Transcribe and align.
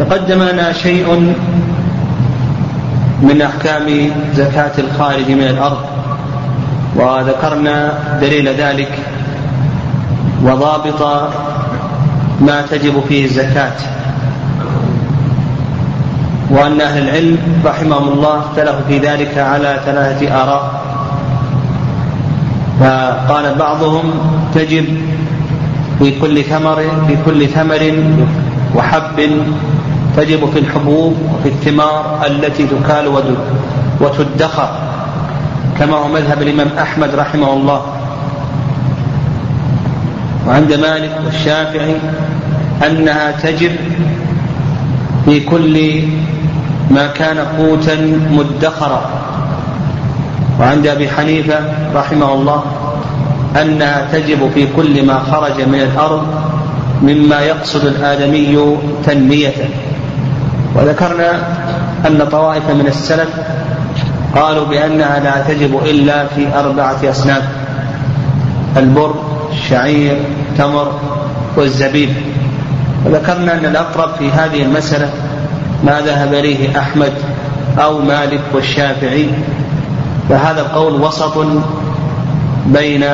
تقدم 0.00 0.42
لنا 0.42 0.72
شيء 0.72 1.34
من 3.22 3.42
أحكام 3.42 4.10
زكاة 4.34 4.72
الخارج 4.78 5.30
من 5.30 5.48
الأرض 5.48 5.78
وذكرنا 6.96 7.92
دليل 8.20 8.48
ذلك 8.48 8.98
وضابط 10.42 11.02
ما 12.40 12.62
تجب 12.70 13.02
فيه 13.08 13.24
الزكاة. 13.24 13.76
وأن 16.50 16.80
أهل 16.80 17.02
العلم 17.02 17.38
رحمهم 17.64 18.08
الله 18.08 18.38
اختلفوا 18.38 18.84
في 18.88 18.98
ذلك 18.98 19.38
على 19.38 19.80
ثلاثة 19.86 20.42
آراء. 20.42 20.82
فقال 22.80 23.54
بعضهم 23.54 24.12
تجب 24.54 24.84
في 25.98 26.20
كل 26.20 26.44
ثمر 26.44 26.82
في 27.06 27.16
كل 27.24 27.48
ثمر 27.48 27.92
وحب 28.74 29.44
تجب 30.16 30.50
في 30.52 30.58
الحبوب 30.58 31.16
وفي 31.34 31.48
الثمار 31.48 32.26
التي 32.26 32.66
تكال 32.66 33.08
وتدخر 34.00 34.68
كما 35.78 35.96
هو 35.96 36.08
مذهب 36.08 36.42
الإمام 36.42 36.68
أحمد 36.78 37.14
رحمه 37.14 37.52
الله. 37.52 37.82
وعند 40.46 40.72
مالك 40.72 41.20
والشافعي 41.24 41.96
أنها 42.86 43.30
تجب 43.30 43.72
في 45.24 45.40
كل 45.40 46.02
ما 46.90 47.06
كان 47.06 47.38
قوتا 47.38 47.94
مدخرا. 48.30 49.10
وعند 50.60 50.86
أبي 50.86 51.08
حنيفة 51.08 51.58
رحمه 51.94 52.32
الله 52.34 52.62
أنها 53.62 54.08
تجب 54.12 54.50
في 54.54 54.66
كل 54.76 55.06
ما 55.06 55.18
خرج 55.18 55.62
من 55.68 55.80
الأرض 55.80 56.49
مما 57.02 57.40
يقصد 57.40 57.84
الآدمي 57.86 58.76
تنميته. 59.06 59.68
وذكرنا 60.74 61.30
أن 62.06 62.28
طوائف 62.32 62.70
من 62.70 62.86
السلف 62.86 63.28
قالوا 64.36 64.66
بأنها 64.66 65.20
لا 65.20 65.54
تجب 65.54 65.80
إلا 65.84 66.26
في 66.26 66.46
أربعة 66.58 67.10
أصناف 67.10 67.42
البر 68.76 69.14
الشعير 69.52 70.16
التمر 70.50 70.92
والزبيب. 71.56 72.10
وذكرنا 73.06 73.54
أن 73.54 73.64
الأقرب 73.64 74.14
في 74.18 74.30
هذه 74.30 74.62
المسألة 74.62 75.10
ما 75.84 76.00
ذهب 76.00 76.34
إليه 76.34 76.78
أحمد 76.78 77.12
أو 77.78 77.98
مالك 77.98 78.40
والشافعي. 78.54 79.28
فهذا 80.28 80.60
القول 80.60 81.02
وسط 81.02 81.46
بين 82.66 83.04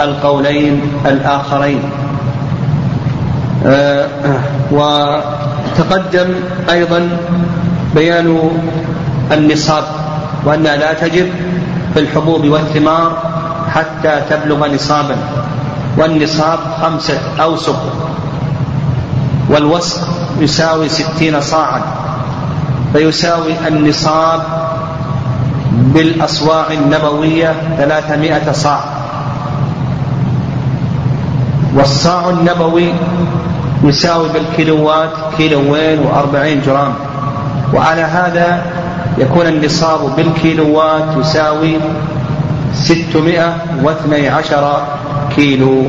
القولين 0.00 0.80
الآخرين. 1.06 1.82
وتقدم 4.72 6.34
أيضا 6.70 7.08
بيان 7.94 8.50
النصاب 9.32 9.84
وأنها 10.44 10.76
لا 10.76 10.92
تجب 10.92 11.30
في 11.94 12.00
الحبوب 12.00 12.46
والثمار 12.46 13.18
حتى 13.74 14.20
تبلغ 14.30 14.74
نصابا 14.74 15.16
والنصاب 15.98 16.58
خمسة 16.82 17.18
أوسق 17.42 17.82
والوسق 19.50 20.08
يساوي 20.40 20.88
ستين 20.88 21.40
صاعا 21.40 21.82
فيساوي 22.92 23.68
النصاب 23.68 24.40
بالأصواع 25.72 26.72
النبوية 26.72 27.54
ثلاثمائة 27.78 28.52
صاع 28.52 28.80
والصاع 31.74 32.30
النبوي 32.30 32.92
يساوي 33.84 34.28
بالكيلوات 34.28 35.10
كيلوين 35.36 35.98
وأربعين 35.98 36.62
جرام. 36.66 36.94
وعلى 37.74 38.02
هذا 38.02 38.62
يكون 39.18 39.46
النصاب 39.46 40.16
بالكيلوات 40.16 41.04
يساوي 41.16 41.76
ستمائة 42.74 43.56
واثني 43.82 44.28
عشر 44.28 44.82
كيلو. 45.36 45.84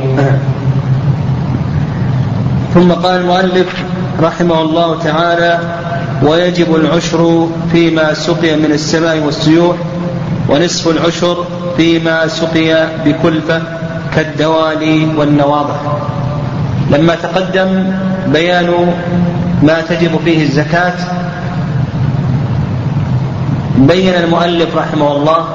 ثم 2.74 2.92
قال 2.92 3.22
المؤلف 3.22 3.84
رحمه 4.22 4.62
الله 4.62 5.00
تعالى 5.00 5.60
ويجب 6.24 6.76
العشر 6.76 7.48
فيما 7.72 8.14
سقي 8.14 8.56
من 8.56 8.72
السماء 8.72 9.20
والسيوح 9.20 9.76
ونصف 10.50 10.88
العشر 10.88 11.46
فيما 11.78 12.28
سقي 12.28 12.88
بكلفة 13.06 13.62
كالدوالي 14.16 15.16
والنواضح. 15.18 15.76
لما 16.92 17.16
تقدم 17.16 17.94
بيان 18.28 18.94
ما 19.64 19.82
تجب 19.82 20.20
فيه 20.26 20.44
الزكاة 20.44 20.94
بين 23.78 24.14
المؤلف 24.14 24.78
رحمه 24.78 25.12
الله 25.12 25.46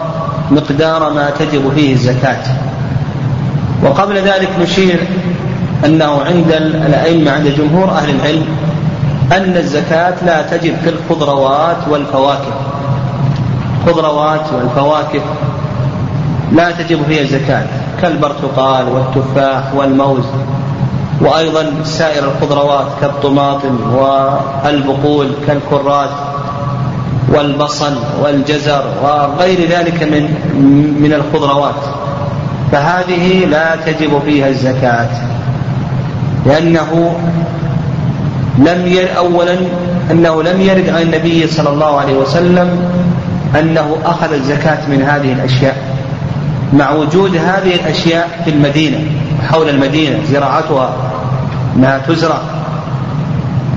مقدار 0.50 1.12
ما 1.12 1.30
تجب 1.30 1.72
فيه 1.74 1.92
الزكاة. 1.92 2.42
وقبل 3.84 4.14
ذلك 4.14 4.48
نشير 4.60 5.00
أنه 5.84 6.22
عند 6.22 6.52
الأئمة 6.52 7.30
عند 7.30 7.48
جمهور 7.48 7.90
أهل 7.90 8.10
العلم 8.10 8.46
أن 9.32 9.56
الزكاة 9.56 10.14
لا 10.26 10.42
تجب 10.42 10.74
في 10.84 10.90
الخضروات 10.90 11.76
والفواكه. 11.90 12.54
الخضروات 13.84 14.52
والفواكه 14.52 15.20
لا 16.52 16.70
تجب 16.70 16.98
فيها 17.08 17.22
الزكاة 17.22 17.66
كالبرتقال 18.02 18.88
والتفاح 18.88 19.74
والموز. 19.74 20.24
وأيضا 21.20 21.72
سائر 21.84 22.24
الخضروات 22.24 22.86
كالطماطم 23.00 23.78
والبقول 23.94 25.30
كالكرات 25.46 26.10
والبصل 27.34 27.94
والجزر 28.22 28.84
وغير 29.02 29.68
ذلك 29.70 30.02
من 30.02 30.22
من 31.00 31.12
الخضروات. 31.12 31.74
فهذه 32.72 33.44
لا 33.44 33.76
تجب 33.76 34.22
فيها 34.24 34.48
الزكاة 34.48 35.08
لأنه 36.46 37.16
لم 38.58 38.86
ير 38.86 39.16
أولا 39.16 39.56
أنه 40.10 40.42
لم 40.42 40.60
يرد 40.60 40.88
عن 40.88 41.02
النبي 41.02 41.46
صلى 41.46 41.68
الله 41.68 42.00
عليه 42.00 42.16
وسلم 42.16 42.90
أنه 43.58 43.96
أخذ 44.04 44.32
الزكاة 44.32 44.88
من 44.88 45.02
هذه 45.02 45.32
الأشياء 45.32 45.76
مع 46.72 46.92
وجود 46.92 47.36
هذه 47.36 47.74
الأشياء 47.74 48.42
في 48.44 48.50
المدينة 48.50 48.98
حول 49.50 49.68
المدينة 49.68 50.18
زراعتها 50.32 50.96
أنها 51.76 51.98
تزرع. 51.98 52.38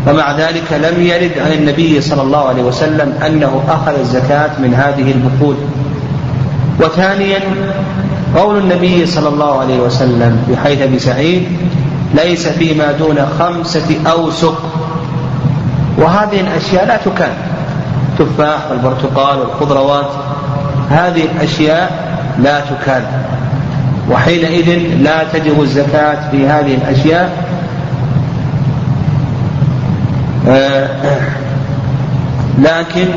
ومع 0.07 0.37
ذلك 0.37 0.73
لم 0.73 1.01
يرد 1.01 1.31
عن 1.39 1.51
النبي 1.51 2.01
صلى 2.01 2.21
الله 2.21 2.47
عليه 2.47 2.63
وسلم 2.63 3.13
أنه 3.25 3.63
أخذ 3.69 3.99
الزكاة 3.99 4.49
من 4.59 4.73
هذه 4.73 5.11
البخول 5.11 5.55
وثانيا 6.79 7.39
قول 8.35 8.57
النبي 8.57 9.05
صلى 9.05 9.29
الله 9.29 9.59
عليه 9.59 9.79
وسلم 9.79 10.43
في 10.47 10.57
حيث 10.57 10.81
أبي 10.81 10.99
سعيد 10.99 11.47
ليس 12.13 12.47
فيما 12.47 12.91
دون 12.91 13.25
خمسة 13.39 14.11
أوسق. 14.11 14.63
وهذه 15.97 16.41
الأشياء 16.41 16.87
لا 16.87 16.97
تكان 16.97 17.33
التفاح 18.19 18.71
والبرتقال 18.71 19.39
والخضروات 19.39 20.09
هذه 20.89 21.23
الأشياء 21.35 22.09
لا 22.39 22.59
تكان 22.59 23.03
وحينئذ 24.11 24.95
لا 25.01 25.23
تجب 25.33 25.61
الزكاة 25.61 26.31
في 26.31 26.47
هذه 26.47 26.75
الأشياء 26.75 27.49
آه، 30.38 30.38
لكن 32.59 33.07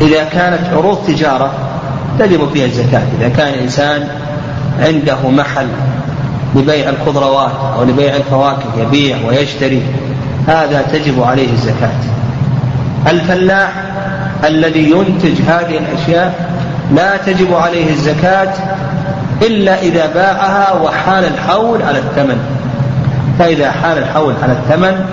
إذا 0.00 0.24
كانت 0.24 0.60
عروض 0.72 0.98
تجارة 1.06 1.52
تجب 2.18 2.48
فيها 2.52 2.66
الزكاة. 2.66 3.02
إذا 3.20 3.28
كان 3.28 3.54
الإنسان 3.54 4.08
عنده 4.80 5.28
محل 5.28 5.66
لبيع 6.54 6.88
الخضروات 6.88 7.52
أو 7.76 7.84
لبيع 7.84 8.16
الفواكه 8.16 8.64
يبيع 8.78 9.16
ويشتري 9.26 9.82
هذا 10.46 10.82
تجب 10.92 11.22
عليه 11.22 11.52
الزكاة. 11.52 11.90
الفلاح 13.10 13.72
الذي 14.44 14.90
ينتج 14.90 15.42
هذه 15.42 15.78
الأشياء 15.78 16.52
لا 16.94 17.16
تجب 17.16 17.54
عليه 17.54 17.90
الزكاة 17.90 18.52
إلا 19.42 19.82
إذا 19.82 20.06
باعها 20.14 20.72
وحال 20.72 21.24
الحول 21.24 21.82
على 21.82 21.98
الثمن. 21.98 22.61
فإذا 23.42 23.70
حال 23.70 23.98
الحول 23.98 24.34
على 24.42 24.52
الثمن 24.52 25.04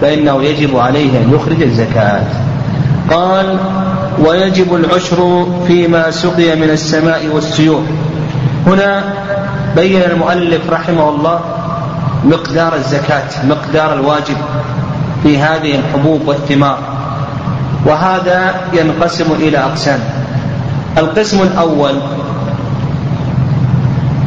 فإنه 0.00 0.42
يجب 0.42 0.76
عليه 0.76 1.18
أن 1.18 1.32
يخرج 1.34 1.62
الزكاة. 1.62 2.22
قال 3.10 3.56
ويجب 4.18 4.74
العشر 4.74 5.46
فيما 5.66 6.10
سقي 6.10 6.56
من 6.56 6.70
السماء 6.70 7.26
والسيوح 7.34 7.80
هنا 8.66 9.04
بين 9.76 10.02
المؤلف 10.02 10.70
رحمه 10.70 11.08
الله 11.08 11.40
مقدار 12.24 12.74
الزكاة 12.74 13.46
مقدار 13.48 13.94
الواجب 13.94 14.36
في 15.22 15.38
هذه 15.38 15.74
الحبوب 15.74 16.28
والثمار. 16.28 16.78
وهذا 17.86 18.54
ينقسم 18.72 19.32
إلى 19.32 19.58
أقسام. 19.58 20.00
القسم 20.98 21.42
الأول 21.42 21.94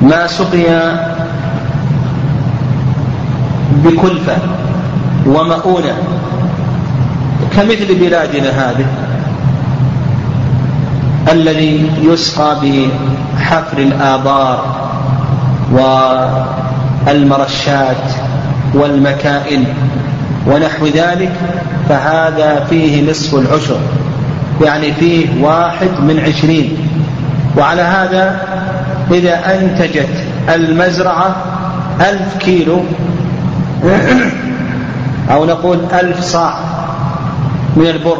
ما 0.01 0.27
سقي 0.27 0.95
بكلفة 3.83 4.35
ومؤونة 5.25 5.97
كمثل 7.55 7.99
بلادنا 7.99 8.49
هذه 8.49 8.85
الذي 11.31 11.91
يسقى 12.01 12.55
بحفر 12.55 13.77
الآبار 13.77 14.65
والمرشات 17.07 18.11
والمكائن 18.73 19.65
ونحو 20.47 20.87
ذلك 20.87 21.31
فهذا 21.89 22.65
فيه 22.69 23.09
نصف 23.09 23.35
العشر 23.35 23.79
يعني 24.61 24.93
فيه 24.93 25.43
واحد 25.43 25.87
من 25.87 26.19
عشرين. 26.19 26.77
وعلى 27.57 27.81
هذا 27.81 28.41
إذا 29.11 29.59
أنتجت 29.59 30.09
المزرعة 30.55 31.35
ألف 32.01 32.37
كيلو 32.39 32.83
أو 35.31 35.45
نقول 35.45 35.79
ألف 35.93 36.19
صاع 36.19 36.57
من 37.75 37.87
البر. 37.87 38.17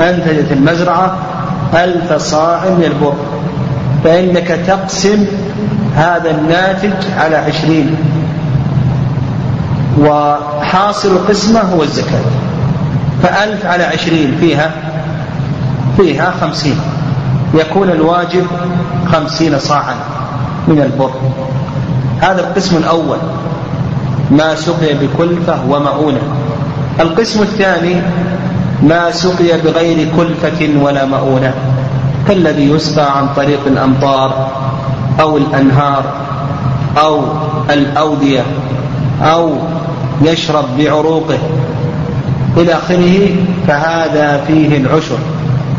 أنتجت 0.00 0.52
المزرعة 0.52 1.16
ألف 1.74 2.12
صاع 2.12 2.64
من 2.64 2.84
البر. 2.84 3.14
فإنك 4.04 4.48
تقسم 4.66 5.26
هذا 5.96 6.30
الناتج 6.30 6.92
على 7.18 7.36
عشرين. 7.36 7.96
وحاصل 10.00 11.08
القسمة 11.08 11.60
هو 11.60 11.82
الزكاة. 11.82 12.24
فألف 13.22 13.66
على 13.66 13.84
عشرين 13.84 14.36
فيها 14.40 14.70
فيها 15.96 16.34
خمسين. 16.40 16.76
يكون 17.54 17.90
الواجب 17.90 18.46
خمسين 19.12 19.58
صاعا 19.58 19.94
من 20.68 20.82
البر. 20.82 21.10
هذا 22.20 22.40
القسم 22.40 22.76
الأول. 22.76 23.18
ما 24.30 24.54
سقي 24.54 24.94
بكلفة 24.94 25.58
ومؤونة. 25.68 26.22
القسم 27.00 27.42
الثاني 27.42 28.02
ما 28.82 29.10
سقي 29.10 29.60
بغير 29.64 30.08
كلفة 30.16 30.82
ولا 30.82 31.04
مؤونة. 31.04 31.54
كالذي 32.28 32.70
يسقى 32.70 33.18
عن 33.18 33.28
طريق 33.36 33.60
الأمطار 33.66 34.50
أو 35.20 35.36
الأنهار 35.36 36.04
أو 36.98 37.24
الأودية 37.70 38.42
أو 39.22 39.56
يشرب 40.22 40.64
بعروقه. 40.78 41.38
إلى 42.56 42.74
آخره 42.74 43.36
فهذا 43.68 44.44
فيه 44.46 44.76
العشر. 44.76 45.18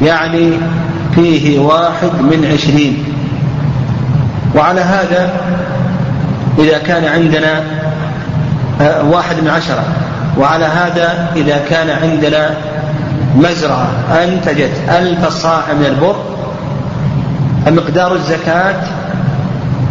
يعني 0.02 0.52
فيه 1.16 1.60
واحد 1.60 2.12
من 2.22 2.50
عشرين. 2.54 3.04
وعلى 4.56 4.82
هذا 4.82 5.30
إذا 6.60 6.78
كان 6.78 7.06
عندنا 7.06 7.64
واحد 8.82 9.36
من 9.44 9.50
عشرة. 9.50 9.84
وعلى 10.38 10.66
هذا 10.66 11.28
إذا 11.36 11.58
كان 11.70 11.90
عندنا 11.90 12.50
مزرعة 13.36 13.88
أنتجت 14.24 14.72
ألف 14.90 15.28
صاع 15.28 15.62
من 15.80 15.86
البر 15.86 16.16
مقدار 17.68 18.16
الزكاة 18.16 18.82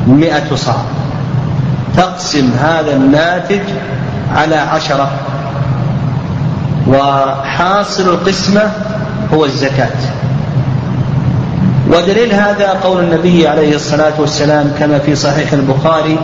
مئة 0.07 0.57
صاع. 0.57 0.83
تقسم 1.97 2.51
هذا 2.61 2.97
الناتج 2.97 3.63
على 4.37 4.57
عشرة. 4.57 5.11
وحاصل 6.89 8.03
القسمة 8.03 8.63
هو 9.35 9.45
الزكاة. 9.45 9.97
ودليل 11.89 12.33
هذا 12.33 12.69
قول 12.85 13.05
النبي 13.05 13.49
عليه 13.49 13.75
الصلاة 13.75 14.13
والسلام 14.19 14.73
كما 14.79 14.99
في 14.99 15.17
صحيح 15.17 15.53
البخاري 15.53 16.19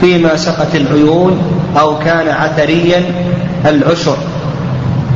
فيما 0.00 0.36
سقت 0.36 0.74
العيون 0.74 1.42
أو 1.80 1.98
كان 1.98 2.28
عثريا 2.28 3.02
العشر 3.66 4.16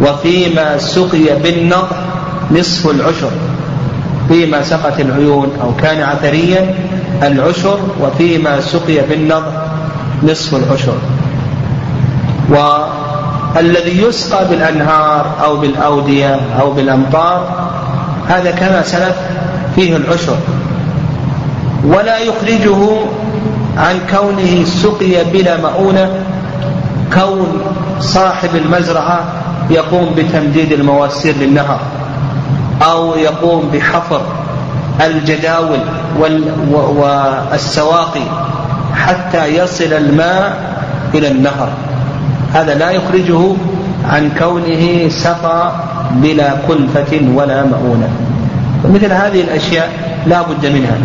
وفيما 0.02 0.78
سقي 0.78 1.40
بالنضح 1.42 1.96
نصف 2.50 2.90
العشر. 2.90 3.31
فيما 4.28 4.62
سقت 4.62 5.00
العيون 5.00 5.48
أو 5.62 5.75
كان 5.76 6.02
عثريا 6.02 6.75
العشر 7.22 7.78
وفيما 8.00 8.60
سقي 8.60 9.00
بالنضح 9.08 9.52
نصف 10.22 10.54
العشر. 10.54 10.96
والذي 12.48 14.02
يسقى 14.02 14.48
بالأنهار 14.48 15.26
أو 15.44 15.56
بالأودية 15.56 16.40
أو 16.60 16.70
بالأمطار 16.72 17.69
هذا 18.28 18.50
كما 18.50 18.82
سلف 18.82 19.16
فيه 19.75 19.96
العشر. 19.96 20.36
ولا 21.84 22.19
يخرجه 22.19 22.76
عن 23.78 24.00
كونه 24.10 24.64
سقي 24.64 25.24
بلا 25.32 25.56
مؤونة 25.56 26.10
كون 27.14 27.62
صاحب 28.00 28.56
المزرعة 28.56 29.24
يقوم 29.70 30.14
بتمديد 30.16 30.72
المواسير 30.72 31.34
للنهر 31.36 31.80
أو 32.82 33.14
يقوم 33.14 33.70
بحفر 33.72 34.20
الجداول 35.00 35.78
والسواقي 36.96 38.20
حتى 38.94 39.46
يصل 39.46 39.92
الماء 39.92 40.74
إلى 41.14 41.28
النهر. 41.28 41.68
هذا 42.52 42.74
لا 42.74 42.90
يخرجه 42.90 43.54
عن 44.10 44.30
كونه 44.38 45.08
سقى 45.08 45.72
بلا 46.10 46.50
كلفة 46.68 47.20
ولا 47.34 47.64
مؤونة. 47.64 48.08
ومثل 48.84 49.12
هذه 49.12 49.40
الأشياء 49.40 49.88
لا 50.26 50.42
بد 50.42 50.66
منها. 50.66 50.98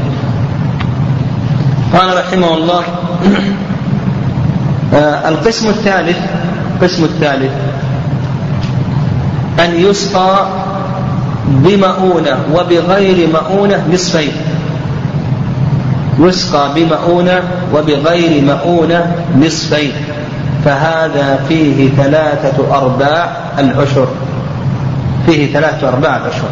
قال 1.94 2.18
رحمه 2.18 2.54
الله 2.54 2.84
آه، 4.94 5.30
القسم 5.30 5.70
الثالث 5.70 6.18
القسم 6.82 7.04
الثالث. 7.04 7.52
أن 9.60 9.76
يسقى 9.76 10.48
بمؤونة 11.46 12.38
وبغير 12.54 13.30
مؤونة 13.30 13.84
نصفين. 13.94 14.32
يسقى 16.20 16.70
بمؤونة 16.76 17.42
وبغير 17.74 18.44
مؤونة 18.44 19.16
نصفين. 19.36 19.92
فهذا 20.66 21.40
فيه 21.50 21.90
ثلاثة 21.90 22.78
أرباع 22.78 23.32
العشر. 23.60 24.08
فيه 25.26 25.54
ثلاثة 25.54 25.88
أرباع 25.88 26.18
العشر. 26.18 26.50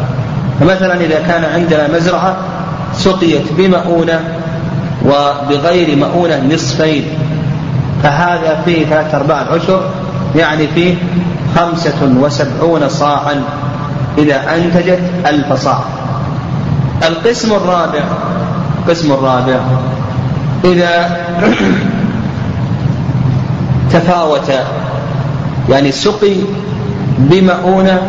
فمثلا 0.60 0.94
إذا 0.94 1.18
كان 1.28 1.44
عندنا 1.44 1.88
مزرعة 1.96 2.36
سقيت 2.94 3.52
بمؤونة 3.58 4.20
وبغير 5.08 5.96
مؤونة 5.96 6.54
نصفين. 6.54 7.04
فهذا 8.02 8.62
فيه 8.64 8.86
ثلاثة 8.86 9.16
أرباع 9.16 9.42
العشر 9.42 9.90
يعني 10.36 10.66
فيه 10.66 10.94
خمسة 11.56 12.12
وسبعون 12.20 12.88
صاعا 12.88 13.42
إذا 14.18 14.56
أنتجت 14.56 15.00
ألف 15.26 15.52
صاع. 15.52 15.80
القسم 17.08 17.52
الرابع 17.52 18.00
القسم 18.78 19.12
الرابع 19.12 19.60
إذا 20.64 21.16
تفاوت 23.92 24.52
يعني 25.68 25.92
سقي 25.92 26.36
بمؤونة 27.18 28.02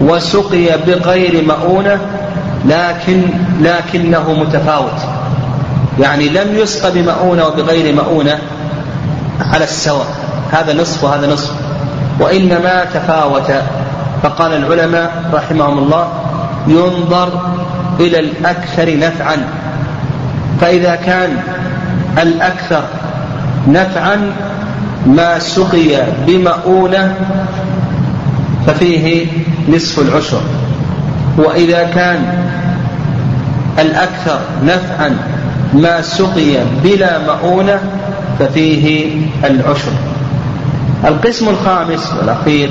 وسقي 0.00 0.66
بغير 0.86 1.44
مؤونة 1.44 2.00
لكن 2.64 3.22
لكنه 3.60 4.32
متفاوت. 4.32 5.15
يعني 6.00 6.28
لم 6.28 6.56
يسق 6.58 6.92
بمؤونة 6.94 7.46
وبغير 7.46 7.94
مؤونة 7.94 8.38
على 9.40 9.64
السواء. 9.64 10.06
هذا 10.52 10.72
نصف 10.72 11.04
وهذا 11.04 11.26
نصف. 11.26 11.50
وإنما 12.20 12.84
تفاوت. 12.94 13.52
فقال 14.22 14.52
العلماء 14.52 15.30
رحمهم 15.34 15.78
الله 15.78 16.08
ينظر 16.68 17.56
إلى 18.00 18.18
الأكثر 18.18 18.98
نفعا. 18.98 19.36
فإذا 20.60 20.94
كان 20.94 21.38
الأكثر 22.18 22.82
نفعا 23.68 24.32
ما 25.06 25.38
سقي 25.38 26.02
بمؤونة 26.26 27.14
ففيه 28.66 29.26
نصف 29.68 29.98
العشر. 29.98 30.40
وإذا 31.38 31.84
كان 31.84 32.48
الأكثر 33.78 34.38
نفعا 34.64 35.16
ما 35.76 36.02
سقي 36.02 36.56
بلا 36.84 37.18
مؤونة 37.18 37.80
ففيه 38.38 39.10
العشر. 39.44 39.92
القسم 41.04 41.48
الخامس 41.48 42.12
والأخير. 42.12 42.70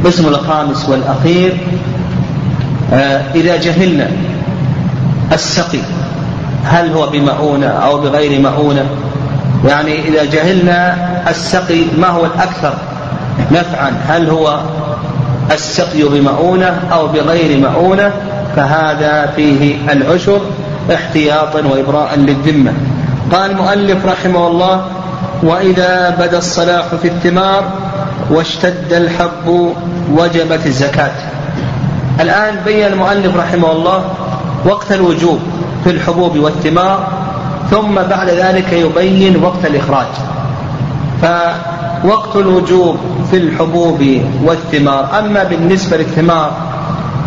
القسم 0.00 0.28
الخامس 0.28 0.88
والأخير 0.88 1.56
آه، 2.92 3.22
إذا 3.34 3.56
جهلنا 3.56 4.10
السقي 5.32 5.78
هل 6.64 6.92
هو 6.92 7.10
بمؤونة 7.10 7.66
أو 7.66 8.00
بغير 8.00 8.40
مؤونة؟ 8.40 8.86
يعني 9.68 10.08
إذا 10.08 10.24
جهلنا 10.24 10.96
السقي 11.30 11.84
ما 11.98 12.08
هو 12.08 12.26
الأكثر 12.26 12.74
نفعا؟ 13.52 13.92
هل 14.08 14.30
هو 14.30 14.60
السقي 15.52 16.02
بمؤونة 16.02 16.80
أو 16.92 17.06
بغير 17.06 17.60
مؤونة؟ 17.60 18.12
فهذا 18.56 19.32
فيه 19.36 19.92
العشر 19.92 20.40
احتياطا 20.94 21.60
وإبراء 21.66 22.16
للذمة. 22.16 22.72
قال 23.32 23.50
المؤلف 23.50 24.06
رحمه 24.06 24.46
الله 24.46 24.86
وإذا 25.42 26.10
بدا 26.10 26.38
الصلاح 26.38 26.84
في 27.02 27.08
الثمار 27.08 27.64
واشتد 28.30 28.92
الحب 28.92 29.74
وجبت 30.12 30.66
الزكاة. 30.66 31.12
الآن 32.20 32.54
بين 32.64 32.86
المؤلف 32.86 33.36
رحمه 33.36 33.72
الله 33.72 34.04
وقت 34.64 34.92
الوجوب 34.92 35.38
في 35.84 35.90
الحبوب 35.90 36.38
والثمار 36.38 37.08
ثم 37.70 37.94
بعد 37.94 38.28
ذلك 38.28 38.72
يبين 38.72 39.44
وقت 39.44 39.66
الإخراج. 39.66 40.06
فوقت 41.22 42.36
الوجوب 42.36 42.96
في 43.30 43.36
الحبوب 43.36 44.04
والثمار. 44.44 45.18
أما 45.18 45.44
بالنسبة 45.44 45.96
للثمار 45.96 46.69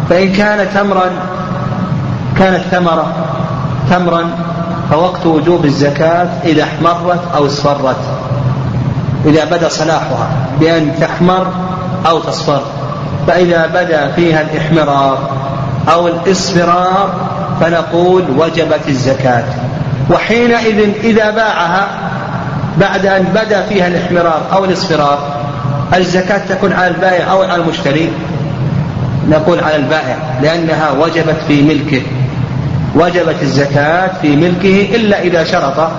فإن 0.09 0.33
كان 0.33 0.67
تمرا 0.73 1.09
كانت 2.37 2.63
ثمرة 2.71 3.07
تمرا 3.89 4.29
فوقت 4.91 5.25
وجوب 5.25 5.65
الزكاة 5.65 6.27
إذا 6.45 6.63
احمرت 6.63 7.19
أو 7.35 7.45
اصفرت 7.45 7.97
إذا 9.25 9.45
بدا 9.45 9.69
صلاحها 9.69 10.29
بأن 10.59 10.91
تحمر 11.01 11.47
أو 12.07 12.19
تصفر. 12.19 12.61
فإذا 13.27 13.67
بدا 13.67 14.11
فيها 14.11 14.41
الإحمرار 14.41 15.17
أو 15.93 16.07
الإصفرار 16.07 17.09
فنقول 17.61 18.23
وجبت 18.37 18.87
الزكاة. 18.87 19.43
وحينئذ 20.11 20.89
إذا 21.03 21.31
باعها 21.31 21.87
بعد 22.77 23.05
أن 23.05 23.23
بدا 23.23 23.61
فيها 23.61 23.87
الإحمرار 23.87 24.41
أو 24.53 24.65
الإصفرار 24.65 25.19
الزكاة 25.97 26.41
تكون 26.49 26.73
على 26.73 26.87
البائع 26.87 27.31
أو 27.31 27.43
على 27.43 27.55
المشتري. 27.55 28.11
نقول 29.29 29.59
على 29.59 29.75
البائع 29.75 30.17
لأنها 30.41 30.91
وجبت 30.91 31.37
في 31.47 31.61
ملكه. 31.61 32.01
وجبت 32.95 33.35
الزكاة 33.41 34.11
في 34.21 34.35
ملكه 34.35 34.95
إلا 34.95 35.21
إذا 35.21 35.43
شرط 35.43 35.89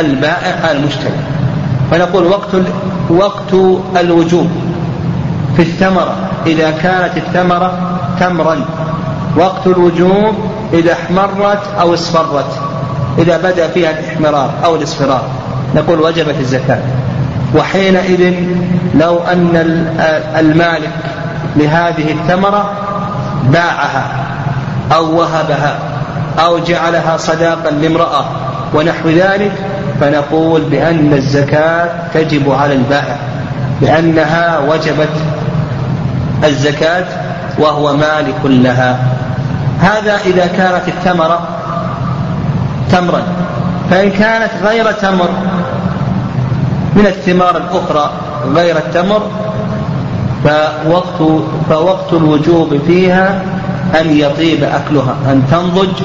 البائع 0.00 0.70
المشتري. 0.70 1.16
فنقول 1.90 2.24
وقت 2.24 2.56
وقت 3.10 3.54
الوجوب 4.00 4.50
في 5.56 5.62
الثمرة. 5.62 6.16
إذا 6.46 6.70
كانت 6.70 7.16
الثمرة 7.16 7.98
تمرا. 8.20 8.56
وقت 9.36 9.66
الوجوب 9.66 10.34
إذا 10.72 10.92
احمرت 10.92 11.62
أو 11.80 11.94
اصفرت. 11.94 12.60
إذا 13.18 13.36
بدأ 13.36 13.68
فيها 13.68 13.90
الإحمرار 13.90 14.50
أو 14.64 14.76
الإصفرار. 14.76 15.24
نقول 15.74 16.00
وجبت 16.00 16.34
الزكاة. 16.40 16.82
وحينئذ 17.56 18.34
لو 18.94 19.18
أن 19.18 19.50
المالك 20.36 20.90
لهذه 21.56 22.12
الثمرة 22.12 22.70
باعها 23.44 24.06
أو 24.94 25.18
وهبها 25.18 25.78
أو 26.38 26.58
جعلها 26.58 27.16
صداقا 27.16 27.70
لامرأة 27.70 28.24
ونحو 28.74 29.08
ذلك 29.08 29.52
فنقول 30.00 30.60
بأن 30.60 31.12
الزكاة 31.12 31.88
تجب 32.14 32.52
على 32.52 32.74
البائع 32.74 33.16
لأنها 33.80 34.58
وجبت 34.58 35.08
الزكاة 36.44 37.04
وهو 37.58 37.96
مالك 37.96 38.40
لها. 38.44 38.98
هذا 39.80 40.16
إذا 40.26 40.46
كانت 40.46 40.88
الثمرة 40.88 41.40
تمرا 42.92 43.22
فإن 43.90 44.10
كانت 44.10 44.50
غير 44.64 44.92
تمر 44.92 45.28
من 46.96 47.06
الثمار 47.06 47.56
الأخرى 47.56 48.10
غير 48.54 48.76
التمر 48.76 49.22
فوقت 50.44 51.42
فوقت 51.68 52.12
الوجوب 52.12 52.80
فيها 52.86 53.42
أن 54.00 54.18
يطيب 54.18 54.64
أكلها 54.64 55.16
أن 55.26 55.42
تنضج 55.50 56.02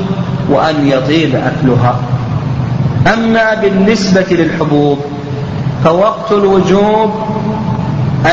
وأن 0.50 0.88
يطيب 0.88 1.36
أكلها. 1.36 1.96
أما 3.14 3.54
بالنسبة 3.54 4.26
للحبوب 4.32 5.00
فوقت 5.84 6.32
الوجوب 6.32 7.12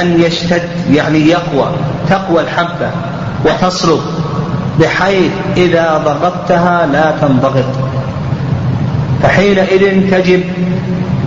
أن 0.01 0.21
يشتد 0.21 0.69
يعني 0.93 1.19
يقوى 1.19 1.71
تقوى 2.09 2.41
الحبة 2.41 2.91
وتصلب 3.45 4.01
بحيث 4.81 5.31
إذا 5.57 6.03
ضغطتها 6.05 6.87
لا 6.87 7.15
تنضغط. 7.21 7.65
فحينئذ 9.23 10.11
تجب 10.11 10.45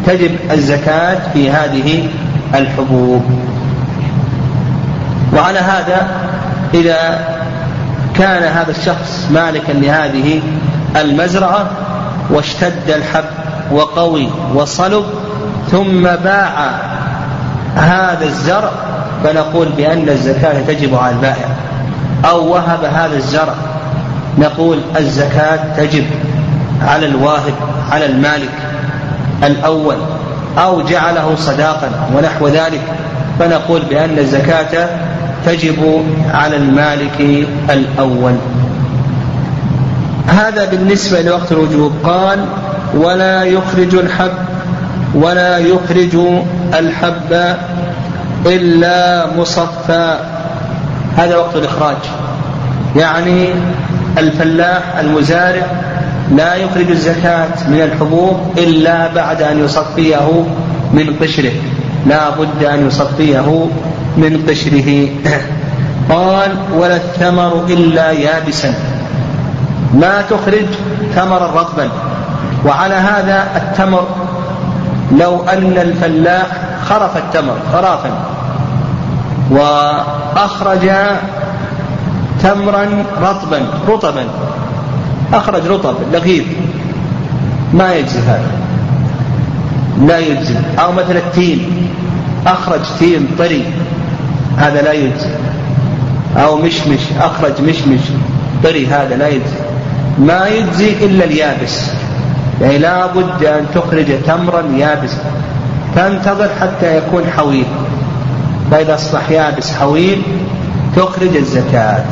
تجب 0.07 0.31
الزكاة 0.51 1.19
في 1.33 1.49
هذه 1.49 2.07
الحبوب. 2.55 3.23
وعلى 5.39 5.59
هذا 5.59 6.07
إذا 6.73 7.19
كان 8.15 8.43
هذا 8.43 8.71
الشخص 8.71 9.27
مالكا 9.31 9.71
لهذه 9.71 10.41
المزرعة 10.95 11.69
واشتد 12.29 12.89
الحب 12.89 13.23
وقوي 13.71 14.29
وصلب 14.55 15.03
ثم 15.71 16.03
باع 16.03 16.69
هذا 17.75 18.25
الزرع 18.25 18.71
فنقول 19.23 19.69
بأن 19.69 20.09
الزكاة 20.09 20.61
تجب 20.61 20.95
على 20.95 21.15
البائع. 21.15 21.45
أو 22.25 22.53
وهب 22.53 22.83
هذا 22.83 23.15
الزرع 23.15 23.53
نقول 24.37 24.79
الزكاة 24.97 25.59
تجب 25.77 26.05
على 26.81 27.05
الواهب 27.05 27.53
على 27.91 28.05
المالك 28.05 28.49
الأول 29.43 29.95
أو 30.57 30.81
جعله 30.81 31.35
صداقا 31.35 31.89
ونحو 32.15 32.47
ذلك. 32.47 32.81
فنقول 33.39 33.81
بأن 33.81 34.17
الزكاة 34.17 34.89
تجب 35.45 36.03
على 36.33 36.55
المالك 36.55 37.47
الأول. 37.69 38.35
هذا 40.27 40.65
بالنسبة 40.65 41.21
لوقت 41.21 41.51
الوجوب. 41.51 41.93
قال 42.03 42.45
ولا 42.93 43.43
يخرج 43.43 43.95
الحب 43.95 44.31
ولا 45.15 45.57
يخرج 45.57 46.15
الحب 46.73 47.55
إلا 48.45 49.27
مصفى. 49.37 50.17
هذا 51.17 51.37
وقت 51.37 51.55
الإخراج. 51.55 51.97
يعني 52.95 53.49
الفلاح 54.17 54.97
المزارع 54.99 55.65
لا 56.35 56.55
يخرج 56.55 56.89
الزكاة 56.89 57.67
من 57.67 57.81
الحبوب 57.81 58.37
إلا 58.57 59.13
بعد 59.13 59.41
أن 59.41 59.65
يصفيه 59.65 60.47
من 60.93 61.15
قشره. 61.21 61.53
لا 62.07 62.29
بد 62.29 62.63
أن 62.63 62.87
يصفيه 62.87 63.67
من 64.17 64.45
قشره. 64.49 65.09
قال 66.09 66.51
ولا 66.73 66.95
الثمر 66.95 67.65
إلا 67.69 68.11
يابسا. 68.11 68.73
ما 69.93 70.21
تخرج 70.21 70.65
ثمرا 71.15 71.61
رطبا. 71.61 71.89
وعلى 72.65 72.95
هذا 72.95 73.47
التمر 73.55 74.07
لو 75.19 75.43
أن 75.43 75.77
الفلاح 75.77 76.47
خرف 76.89 77.17
التمر 77.17 77.55
خرافا. 77.73 78.11
وأخرج 79.51 80.89
تمرا 82.43 83.03
رطبا 83.21 83.59
رطبا. 83.87 84.25
أخرج 85.33 85.67
رطب 85.67 85.95
لغيب 86.13 86.45
ما 87.73 87.93
يجزي 87.93 88.19
هذا. 88.19 88.51
لا 90.07 90.17
يجزي. 90.17 90.55
أو 90.79 90.91
مثل 90.91 91.17
التين. 91.17 91.89
أخرج 92.47 92.79
تين 92.99 93.27
طري. 93.37 93.65
هذا 94.57 94.81
لا 94.81 94.93
يجزي. 94.93 95.29
أو 96.37 96.57
مشمش 96.57 96.99
أخرج 97.19 97.61
مشمش. 97.61 97.99
طري 98.63 98.87
هذا 98.87 99.15
لا 99.15 99.27
يجزي. 99.27 99.59
ما 100.19 100.47
يجزي 100.47 101.05
إلا 101.05 101.25
اليابس. 101.25 101.85
يعني 102.61 102.77
لا 102.77 103.05
بد 103.07 103.45
أن 103.45 103.65
تخرج 103.75 104.05
تمرا 104.27 104.63
يابسا 104.77 105.31
تنتظر 105.95 106.49
حتى 106.61 106.97
يكون 106.97 107.23
حويل. 107.37 107.65
فإذا 108.71 108.95
أصبح 108.95 109.29
يابس 109.29 109.73
حويل 109.73 110.21
تخرج 110.95 111.35
الزكاة. 111.35 112.03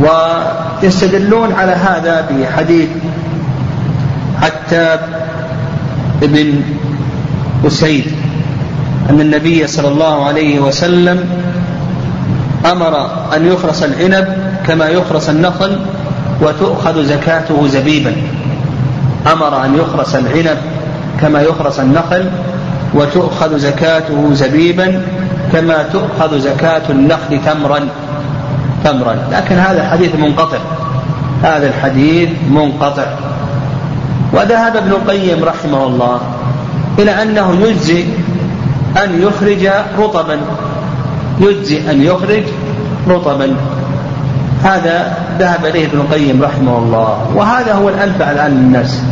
ويستدلون 0.00 1.52
على 1.52 1.72
هذا 1.72 2.28
بحديث 2.30 2.88
عتاب 4.42 5.00
بن 6.22 6.62
أسيد. 7.66 8.04
أن 9.10 9.20
النبي 9.20 9.66
صلى 9.66 9.88
الله 9.88 10.26
عليه 10.26 10.60
وسلم 10.60 11.24
أمر 12.72 13.10
أن 13.36 13.46
يخرس 13.46 13.82
العنب 13.82 14.26
كما 14.66 14.88
يخرس 14.88 15.30
النخل 15.30 15.78
وتؤخذ 16.42 17.04
زكاته 17.04 17.68
زبيبا. 17.68 18.12
أمر 19.32 19.64
أن 19.64 19.74
يخرس 19.74 20.14
العنب 20.14 20.58
كما 21.20 21.42
يخرس 21.42 21.80
النخل 21.80 22.30
وتؤخذ 22.94 23.58
زكاته 23.58 24.30
زبيبا 24.32 25.02
كما 25.52 25.82
تؤخذ 25.82 26.38
زكاة 26.38 26.82
النخل 26.90 27.40
تمرا. 27.46 27.88
تمرا. 28.84 29.16
لكن 29.32 29.54
هذا 29.54 29.82
الحديث 29.82 30.14
منقطع. 30.14 30.58
هذا 31.42 31.68
الحديث 31.68 32.28
منقطع. 32.50 33.06
وذهب 34.32 34.76
ابن 34.76 34.90
القيم 34.90 35.44
رحمه 35.44 35.86
الله 35.86 36.20
إلى 36.98 37.22
أنه 37.22 37.56
يجزي 37.66 38.04
أن 38.96 39.22
يخرج 39.22 39.70
رطبا. 39.98 40.40
يجزي 41.40 41.90
أن 41.90 42.02
يخرج 42.02 42.42
رطبا. 43.08 43.56
هذا 44.64 45.16
ذهب 45.38 45.64
إليه 45.64 45.86
ابن 45.86 46.00
القيم 46.00 46.42
رحمه 46.42 46.78
الله. 46.78 47.26
وهذا 47.34 47.74
هو 47.74 47.88
الأنفع 47.88 48.30
الآن 48.30 48.50
للناس. 48.50 49.02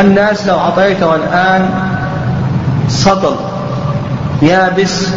الناس 0.00 0.46
لو 0.46 0.58
أعطيته 0.58 1.14
الآن 1.16 1.70
سطل 2.88 3.34
يابس 4.42 5.08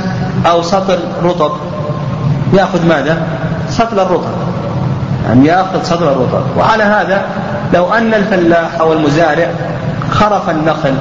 أو 0.46 0.62
سطل 0.62 1.00
رطب 1.24 1.52
يأخذ 2.54 2.86
ماذا؟ 2.88 3.18
سطل 3.70 4.00
الرطب. 4.00 4.32
يعني 5.28 5.48
يأخذ 5.48 5.84
سطل 5.84 6.04
الرطب. 6.04 6.44
وعلى 6.58 6.84
هذا 6.84 7.26
لو 7.74 7.94
أن 7.94 8.14
الفلاح 8.14 8.80
أو 8.80 8.94
المزارع 8.94 9.48
خرف 10.12 10.50
النخل 10.50 10.94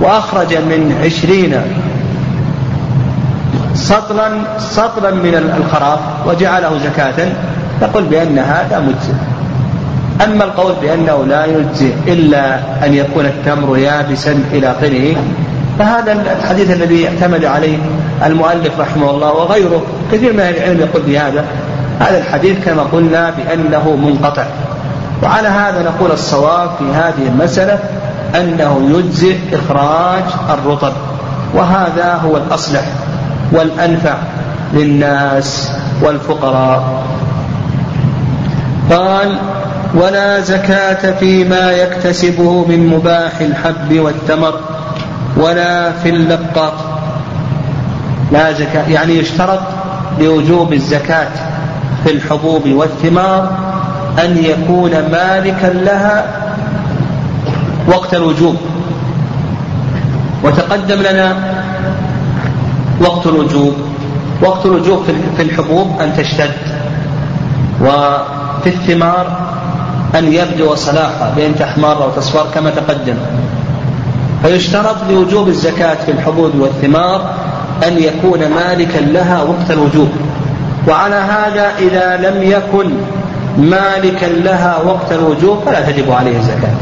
وأخرج 0.00 0.54
من 0.54 0.98
عشرين 1.04 1.60
سطلا 3.86 4.28
سطلا 4.58 5.10
من 5.10 5.54
الخراف 5.58 5.98
وجعله 6.26 6.78
زكاة 6.78 7.28
نقول 7.82 8.04
بأن 8.04 8.38
هذا 8.38 8.78
مجزئ. 8.78 9.14
أما 10.24 10.44
القول 10.44 10.74
بأنه 10.82 11.24
لا 11.24 11.44
يجزئ 11.44 11.94
إلا 12.06 12.58
أن 12.86 12.94
يكون 12.94 13.26
التمر 13.26 13.78
يابسا 13.78 14.42
إلى 14.52 14.70
آخره 14.70 15.16
فهذا 15.78 16.12
الحديث 16.12 16.70
الذي 16.70 17.08
اعتمد 17.08 17.44
عليه 17.44 17.78
المؤلف 18.24 18.80
رحمه 18.80 19.10
الله 19.10 19.32
وغيره 19.32 19.82
كثير 20.12 20.32
من 20.32 20.40
أهل 20.40 20.56
العلم 20.56 20.80
يقول 20.80 21.02
بهذا. 21.02 21.44
هذا 22.00 22.18
الحديث 22.18 22.64
كما 22.64 22.82
قلنا 22.82 23.30
بأنه 23.30 23.96
منقطع. 23.96 24.44
وعلى 25.22 25.48
هذا 25.48 25.82
نقول 25.82 26.10
الصواب 26.10 26.70
في 26.78 26.84
هذه 26.84 27.28
المسألة 27.28 27.78
أنه 28.34 28.90
يجزئ 28.94 29.36
إخراج 29.52 30.24
الرطب 30.50 30.92
وهذا 31.54 32.20
هو 32.24 32.36
الأصلح. 32.36 32.84
والأنفع 33.52 34.14
للناس 34.74 35.72
والفقراء. 36.02 37.04
قال 38.90 39.36
ولا 39.94 40.40
زكاة 40.40 41.12
فيما 41.20 41.72
يكتسبه 41.72 42.64
من 42.68 42.86
مباح 42.86 43.40
الحب 43.40 43.98
والتمر 43.98 44.60
ولا 45.36 45.92
في 45.92 46.08
اللقاط. 46.08 46.72
لا 48.32 48.52
زكاة 48.52 48.88
يعني 48.88 49.18
يشترط 49.18 49.60
لوجوب 50.20 50.72
الزكاة 50.72 51.28
في 52.04 52.12
الحبوب 52.12 52.68
والثمار 52.68 53.50
أن 54.24 54.38
يكون 54.44 54.90
مالكا 54.90 55.66
لها 55.66 56.24
وقت 57.88 58.14
الوجوب. 58.14 58.56
وتقدم 60.44 61.02
لنا 61.02 61.36
وقت 63.00 63.26
الوجوب 63.26 63.74
وقت 64.42 64.66
الوجوب 64.66 65.04
في 65.36 65.42
الحبوب 65.42 66.00
أن 66.00 66.16
تشتد 66.16 66.50
وفي 67.80 68.66
الثمار 68.66 69.26
أن 70.18 70.32
يبدو 70.32 70.74
صلاحها 70.74 71.32
بأن 71.36 71.56
تحمر 71.56 72.04
أو 72.04 72.10
تصفر 72.10 72.46
كما 72.54 72.70
تقدم. 72.70 73.14
فيشترط 74.42 74.96
لوجوب 75.10 75.48
الزكاة 75.48 75.94
في 75.94 76.10
الحبوب 76.12 76.50
والثمار 76.58 77.34
أن 77.86 77.98
يكون 77.98 78.38
مالكا 78.38 78.98
لها 78.98 79.42
وقت 79.42 79.70
الوجوب. 79.70 80.08
وعلى 80.88 81.14
هذا 81.14 81.72
إذا 81.78 82.30
لم 82.30 82.42
يكن 82.42 82.90
مالكا 83.58 84.26
لها 84.26 84.78
وقت 84.84 85.12
الوجوب 85.12 85.62
فلا 85.66 85.90
تجب 85.90 86.12
عليه 86.12 86.38
الزكاة. 86.38 86.74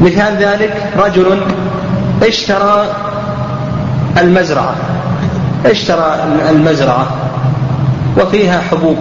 مثال 0.00 0.36
ذلك 0.36 0.92
رجل 0.96 1.40
اشترى 2.22 2.84
المزرعة. 4.18 4.74
اشترى 5.70 6.24
المزرعة 6.50 7.06
وفيها 8.20 8.60
حبوب. 8.60 8.96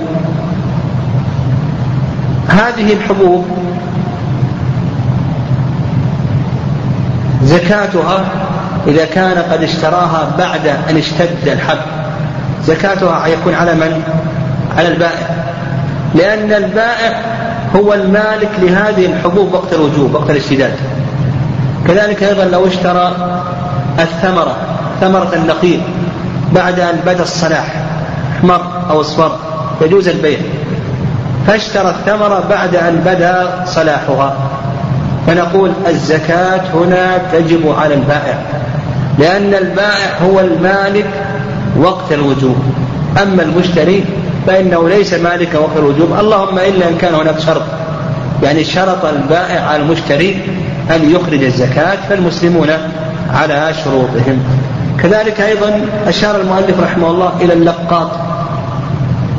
هذه 2.48 2.94
الحبوب 2.94 3.46
زكاتها 7.44 8.26
إذا 8.88 9.06
كان 9.06 9.38
قد 9.52 9.64
اشتراها 9.64 10.36
بعد 10.38 10.68
أن 10.90 10.98
اشتد 10.98 11.48
الحب. 11.48 11.78
زكاتها 12.64 13.28
يكون 13.28 13.54
على 13.54 13.74
من؟ 13.74 14.04
على 14.78 14.88
البائع. 14.88 15.28
لأن 16.16 16.64
البائع 16.64 17.22
هو 17.76 17.94
المالك 17.94 18.50
لهذه 18.62 19.06
الحبوب 19.06 19.54
وقت 19.54 19.74
الوجوب 19.74 20.14
وقت 20.16 20.30
الاشتداد. 20.30 20.74
كذلك 21.88 22.24
أيضا 22.24 22.46
لو 22.46 22.68
اشترى 22.68 23.16
الثمرة 24.00 24.56
ثمرة 25.02 25.36
النخيل 25.36 25.82
بعد 26.54 26.80
أن 26.80 27.00
بدا 27.06 27.24
الصلاح 27.24 27.76
احمر 28.38 28.62
أو 28.90 29.02
اصفر 29.02 29.38
يجوز 29.82 30.08
البيع. 30.08 30.40
فاشترى 31.48 31.90
الثمرة 31.90 32.44
بعد 32.50 32.76
أن 32.76 32.96
بدا 33.06 33.66
صلاحها. 33.66 34.38
فنقول 35.28 35.72
الزكاة 35.88 36.62
هنا 36.74 37.18
تجب 37.34 37.76
على 37.80 37.94
البائع 37.94 38.38
لأن 39.20 39.54
البائع 39.54 40.18
هو 40.24 40.40
المالك 40.40 41.10
وقت 41.78 42.12
الوجوب. 42.12 42.56
أما 43.22 43.44
المشتري 43.44 44.06
فإنه 44.48 44.90
ليس 44.90 45.14
مالك 45.14 45.50
وقت 45.54 45.78
الوجوب. 45.78 46.20
اللهم 46.20 46.60
إلا 46.60 46.90
إن 46.90 46.98
كان 46.98 47.14
هناك 47.16 47.40
شرط 47.40 47.62
يعني 48.44 48.64
شرط 48.64 49.06
البائع 49.06 49.62
على 49.68 49.84
المشتري 49.84 50.42
أن 50.96 51.12
يخرج 51.12 51.44
الزكاة 51.44 51.98
فالمسلمون 52.10 52.70
على 53.34 53.74
شروطهم. 53.84 54.44
كذلك 55.06 55.42
أيضا 55.42 55.82
أشار 56.08 56.42
المؤلف 56.42 56.80
رحمه 56.80 57.08
الله 57.08 57.32
إلى 57.42 57.54
اللقاط 57.54 58.12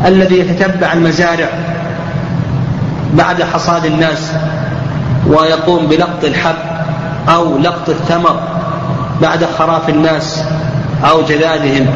الذي 0.07 0.38
يتتبع 0.38 0.92
المزارع 0.92 1.48
بعد 3.14 3.42
حصاد 3.42 3.85
الناس 3.85 4.33
ويقوم 5.26 5.87
بلقط 5.87 6.24
الحب 6.24 6.55
أو 7.29 7.59
لقط 7.59 7.88
الثمر 7.88 8.40
بعد 9.22 9.44
خراف 9.59 9.88
الناس 9.88 10.44
أو 11.11 11.22
جذاذهم. 11.22 11.87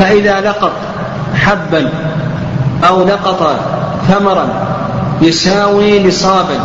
فإذا 0.00 0.40
لقط 0.40 0.72
حبا 1.34 1.90
أو 2.88 3.04
لقط 3.04 3.56
ثمرا 4.08 4.48
يساوي 5.22 6.06
نصابا 6.06 6.58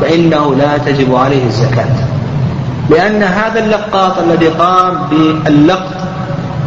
فإنه 0.00 0.54
لا 0.54 0.78
تجب 0.78 1.14
عليه 1.14 1.46
الزكاة. 1.46 2.13
لأن 2.90 3.22
هذا 3.22 3.64
اللقاط 3.64 4.18
الذي 4.18 4.48
قام 4.48 5.06
باللقط 5.10 5.92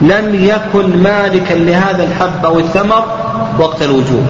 لم 0.02 0.36
يكن 0.36 1.04
مالكا 1.04 1.54
لهذا 1.54 2.04
الحب 2.04 2.46
أو 2.46 2.60
الثمر 2.60 3.06
وقت 3.60 3.82
الوجوب 3.82 4.26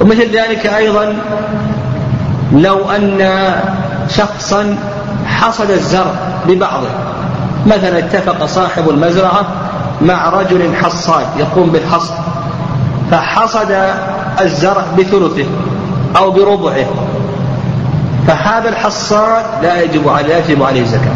ومثل 0.00 0.36
ذلك 0.36 0.66
أيضا 0.66 1.14
لو 2.52 2.90
أن 2.90 3.50
شخصا 4.08 4.76
حصد 5.26 5.70
الزرع 5.70 6.14
ببعضه. 6.48 6.88
مثلا 7.66 7.98
اتفق 7.98 8.46
صاحب 8.46 8.90
المزرعة 8.90 9.46
مع 10.00 10.28
رجل 10.28 10.74
حصاد 10.82 11.26
يقوم 11.38 11.70
بالحصد 11.70 12.14
فحصد 13.10 13.76
الزرع 14.40 14.84
بثلثه 14.98 15.46
أو 16.16 16.30
بربعه. 16.30 16.86
فهذا 18.26 18.68
الحصاد 18.68 19.44
لا 19.62 19.82
يجب 19.82 20.08
عليه 20.08 20.28
لا 20.28 20.38
يجب 20.38 20.62
عليه 20.62 20.82
الزكاة 20.82 21.14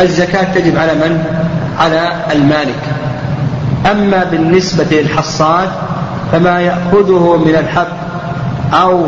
الزكاة 0.00 0.54
تجب 0.54 0.78
على 0.78 0.94
من؟ 0.94 1.24
على 1.78 2.12
المالك 2.32 2.82
أما 3.90 4.24
بالنسبة 4.24 4.86
للحصاد 4.90 5.68
فما 6.32 6.60
يأخذه 6.60 7.42
من 7.46 7.54
الحب 7.54 7.86
أو 8.72 9.06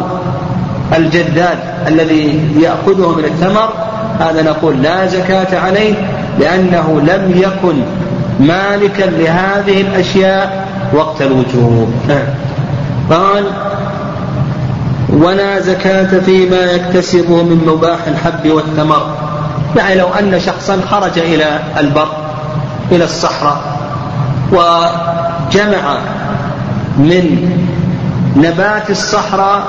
الجداد 0.96 1.58
الذي 1.88 2.50
يأخذه 2.60 3.14
من 3.18 3.24
الثمر 3.24 3.68
هذا 4.20 4.42
نقول 4.42 4.82
لا 4.82 5.06
زكاة 5.06 5.60
عليه 5.60 5.94
لأنه 6.40 7.00
لم 7.00 7.32
يكن 7.36 7.82
مالكا 8.40 9.02
لهذه 9.02 9.80
الأشياء 9.80 10.66
وقت 10.94 11.22
الوجوب 11.22 11.92
نعم. 12.08 12.26
قال 13.10 13.44
ولا 15.08 15.60
زكاة 15.60 16.20
فيما 16.20 16.56
يكتسبه 16.56 17.42
من 17.42 17.64
مباح 17.66 17.98
الحب 18.06 18.50
والثمر. 18.50 19.16
يعني 19.76 19.94
لو 19.94 20.08
أن 20.08 20.40
شخصا 20.40 20.80
خرج 20.90 21.18
إلى 21.18 21.60
البر 21.78 22.08
إلى 22.92 23.04
الصحراء 23.04 23.60
وجمع 24.52 25.98
من 26.98 27.52
نبات 28.36 28.90
الصحراء 28.90 29.62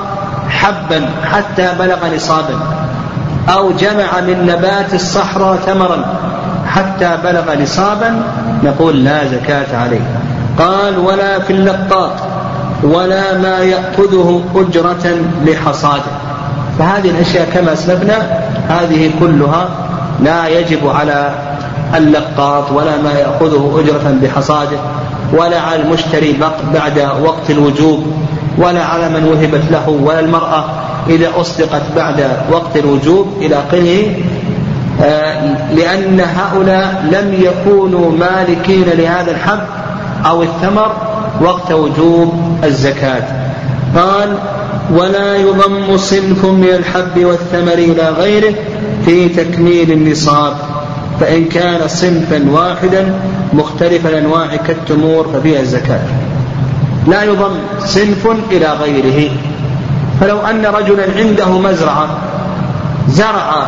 حبا 0.48 1.10
حتى 1.32 1.68
بلغ 1.78 2.14
نصابا 2.14 2.60
أو 3.48 3.72
جمع 3.72 4.20
من 4.20 4.46
نبات 4.46 4.94
الصحراء 4.94 5.56
ثمرا 5.56 6.04
حتى 6.66 7.18
بلغ 7.24 7.62
نصابا 7.62 8.22
نقول 8.64 9.04
لا 9.04 9.26
زكاة 9.26 9.78
عليه. 9.78 10.00
قال 10.58 10.98
ولا 10.98 11.38
في 11.38 11.52
اللقاط 11.52 12.12
ولا 12.82 13.38
ما 13.38 13.58
يأخذه 13.58 14.42
أجرة 14.54 15.16
لحصاده 15.46 16.12
فهذه 16.78 17.10
الأشياء 17.10 17.48
كما 17.54 17.72
أسلفنا 17.72 18.40
هذه 18.68 19.10
كلها 19.20 19.68
لا 20.22 20.48
يجب 20.48 20.88
على 20.88 21.30
اللقاط 21.96 22.72
ولا 22.72 22.96
ما 22.96 23.12
يأخذه 23.12 23.80
أجرة 23.80 24.18
بحصاده 24.22 24.78
ولا 25.32 25.60
على 25.60 25.82
المشتري 25.82 26.38
بعد 26.74 27.08
وقت 27.24 27.50
الوجوب 27.50 28.06
ولا 28.58 28.84
على 28.84 29.08
من 29.08 29.24
وهبت 29.24 29.62
له 29.70 29.88
ولا 29.88 30.20
المرأة 30.20 30.64
إذا 31.08 31.28
أصدقت 31.36 31.82
بعد 31.96 32.30
وقت 32.52 32.76
الوجوب 32.76 33.26
إلى 33.40 33.56
آخره. 33.68 34.14
آه، 35.02 35.72
لأن 35.74 36.20
هؤلاء 36.20 37.04
لم 37.12 37.34
يكونوا 37.42 38.10
مالكين 38.12 38.84
لهذا 38.84 39.30
الحب 39.30 39.60
أو 40.26 40.42
الثمر 40.42 40.92
وقت 41.40 41.72
وجوب 41.72 42.32
الزكاة. 42.64 43.22
قال 43.96 44.38
ولا 44.92 45.36
يضم 45.36 45.96
صنف 45.96 46.44
من 46.44 46.68
الحب 46.68 47.24
والثمر 47.24 47.72
إلى 47.72 48.08
غيره 48.08 48.54
في 49.04 49.28
تكميل 49.28 49.92
النصاب 49.92 50.52
فإن 51.20 51.44
كان 51.44 51.88
صنفا 51.88 52.50
واحدا 52.50 53.14
مختلف 53.52 54.06
الأنواع 54.06 54.56
كالتمور 54.56 55.28
ففيها 55.34 55.60
الزكاة. 55.60 56.00
لا 57.06 57.22
يضم 57.22 57.54
صنف 57.80 58.26
إلى 58.50 58.72
غيره. 58.72 59.30
فلو 60.20 60.38
أن 60.40 60.66
رجلا 60.66 61.04
عنده 61.16 61.58
مزرعة 61.58 62.08
زرع 63.08 63.66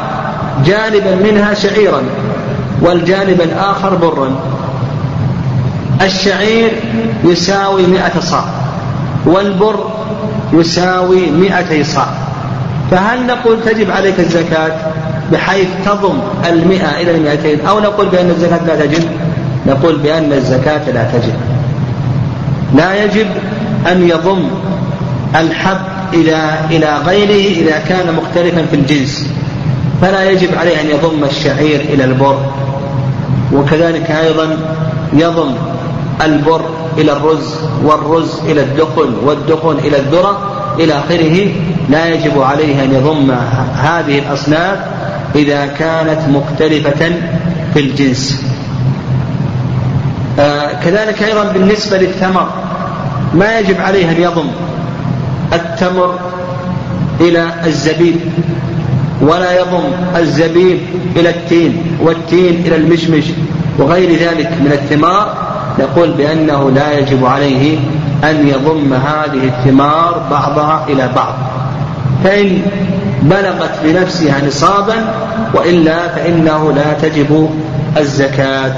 جانبا 0.66 1.14
منها 1.14 1.55
شعيرا 1.55 2.03
والجانب 2.83 3.40
الآخر 3.40 3.94
برا 3.94 4.31
الشعير 6.03 6.70
يساوي 7.24 7.87
مئة 7.87 8.20
صاع. 8.20 8.60
والبر 9.26 9.90
يساوي 10.52 11.30
مئتي 11.30 11.85
صاع. 11.85 12.06
فهل 12.90 13.26
نقول 13.26 13.56
تجب 13.64 13.90
عليك 13.90 14.20
الزكاة 14.20 14.72
بحيث 15.33 15.68
تضم 15.87 16.18
المئة 16.48 17.00
إلى 17.00 17.11
المئتين؟ 17.11 17.66
أو 17.66 17.80
نقول 17.80 18.09
بأن 18.09 18.30
الزكاة 18.30 18.66
لا 18.66 18.87
تجب؟ 18.87 19.04
نقول 19.66 19.98
بأن 19.98 20.33
الزكاة 20.33 20.90
لا 20.90 21.04
تجب. 21.04 21.35
لا 22.76 23.04
يجب 23.04 23.26
أن 23.92 24.09
يضم 24.09 24.50
الحب 25.35 25.80
إلى 26.14 26.50
إلى 26.70 26.98
غيره 27.06 27.62
إذا 27.62 27.78
كان 27.78 28.14
مختلفا 28.14 28.66
في 28.70 28.76
الجنس. 28.76 29.26
فلا 30.02 30.30
يجب 30.30 30.48
عليه 30.59 30.80
أن 30.80 30.87
يضم 30.87 31.24
الشعير 31.24 31.80
إلى 31.80 32.04
البر. 32.04 32.38
وكذلك 33.52 34.11
أيضا 34.11 34.56
يضم 35.12 35.54
البر 36.22 36.80
إلى 36.98 37.12
الرز 37.12 37.55
والرز 37.85 38.40
إلى 38.46 38.62
الدخن 38.62 39.14
والدخن 39.24 39.79
إلى 39.79 39.96
الذرة 39.96 40.38
إلى 40.79 40.92
آخره 40.92 41.48
لا 41.88 42.09
يجب 42.09 42.42
عليه 42.42 42.85
أن 42.85 42.94
يضم 42.94 43.31
هذه 43.74 44.18
الأصناف 44.18 44.79
إذا 45.35 45.66
كانت 45.66 46.29
مختلفة 46.29 47.12
في 47.74 47.81
الجنس. 47.81 48.42
آه 50.38 50.72
كذلك 50.85 51.22
أيضا 51.22 51.44
بالنسبة 51.53 51.98
للثمر 51.98 52.48
ما 53.35 53.59
يجب 53.59 53.81
عليه 53.81 54.11
أن 54.11 54.22
يضم 54.22 54.50
التمر 55.53 56.18
إلى 57.20 57.53
الزبيب 57.66 58.16
ولا 59.20 59.61
يضم 59.61 59.83
الزبيب 60.16 60.79
إلى 61.16 61.31
التين 61.31 61.83
والتين 62.03 62.62
إلى 62.66 62.76
المشمش 62.76 63.24
وغير 63.79 64.11
ذلك 64.11 64.46
من 64.61 64.72
الثمار 64.72 65.49
نقول 65.81 66.11
بأنه 66.11 66.71
لا 66.71 66.99
يجب 66.99 67.27
عليه 67.27 67.79
أن 68.25 68.49
يضم 68.49 68.93
هذه 68.93 69.45
الثمار 69.45 70.23
بعضها 70.31 70.85
إلى 70.88 71.11
بعض. 71.16 71.35
فإن 72.25 72.62
بلغت 73.23 73.71
بنفسها 73.85 74.47
نصابا 74.47 75.14
وإلا 75.55 76.09
فإنه 76.09 76.73
لا 76.73 76.93
تجب 76.93 77.51
الزكاة. 77.97 78.75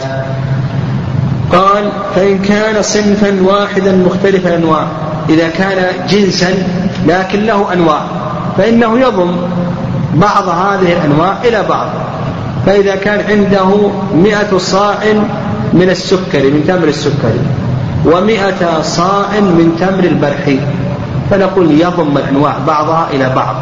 قال 1.53 1.91
فإن 2.15 2.39
كان 2.39 2.83
صنفا 2.83 3.43
واحدا 3.43 3.93
مختلف 3.93 4.47
الأنواع 4.47 4.87
إذا 5.29 5.49
كان 5.49 5.85
جنسا 6.09 6.55
لكن 7.07 7.47
له 7.47 7.73
أنواع 7.73 8.01
فإنه 8.59 8.99
يضم 8.99 9.37
بعض 10.15 10.49
هذه 10.49 10.93
الأنواع 10.93 11.35
إلى 11.45 11.63
بعض. 11.69 11.87
فإذا 12.67 12.97
كان 12.97 13.21
عنده 13.31 13.91
مئة 14.15 14.59
صاع 14.59 14.95
من 15.73 15.91
السكري 15.91 16.51
من 16.51 16.65
تمر 16.69 16.89
السكري. 16.89 17.41
ومئة 18.07 18.83
صاع 18.83 19.41
من 19.41 19.77
تمر 19.81 20.05
البرحي 20.05 20.59
فنقول 21.31 21.81
يضم 21.81 22.19
الأنواع 22.19 22.55
بعضها 22.67 23.09
إلى 23.13 23.33
بعض. 23.37 23.57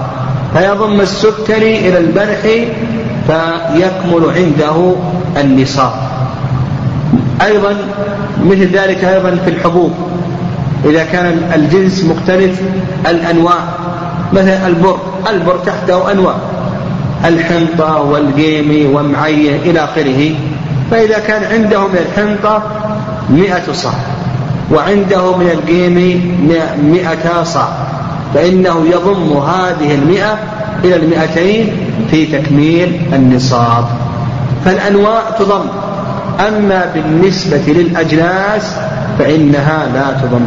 فيضم 0.54 1.00
السكري 1.00 1.78
إلى 1.88 1.98
البرحي 1.98 2.68
فيكمل 3.26 4.24
عنده 4.36 4.94
النصاب. 5.36 5.92
أيضا 7.44 7.76
مثل 8.44 8.66
ذلك 8.72 9.04
أيضا 9.04 9.36
في 9.44 9.50
الحبوب. 9.50 9.92
إذا 10.84 11.04
كان 11.04 11.52
الجنس 11.54 12.04
مختلف 12.04 12.60
الأنواع 13.08 13.58
مثل 14.32 14.48
البر. 14.48 14.98
البر 15.30 15.58
تحته 15.66 16.12
أنواع. 16.12 16.34
الحنطة 17.24 18.02
والقيمي 18.02 18.86
ومعية 18.86 19.56
إلى 19.56 19.84
آخره. 19.84 20.34
فإذا 20.90 21.18
كان 21.18 21.44
عنده 21.44 21.80
من 21.80 21.98
الحنطة 21.98 22.62
مئة 23.30 23.72
صاع 23.72 23.92
وعنده 24.72 25.36
من 25.36 25.50
القيمي 25.50 26.14
مئة 26.82 27.42
صاع 27.42 27.68
فإنه 28.34 28.86
يضم 28.92 29.36
هذه 29.38 29.94
المئة 29.94 30.38
إلى 30.84 30.96
المئتين 30.96 31.72
في 32.10 32.26
تكميل 32.26 33.00
النصاب. 33.12 33.84
فالأنواع 34.64 35.22
تضم 35.38 35.64
أما 36.48 36.90
بالنسبة 36.94 37.62
للأجناس 37.66 38.72
فإنها 39.18 39.86
لا 39.94 40.20
تضم. 40.22 40.46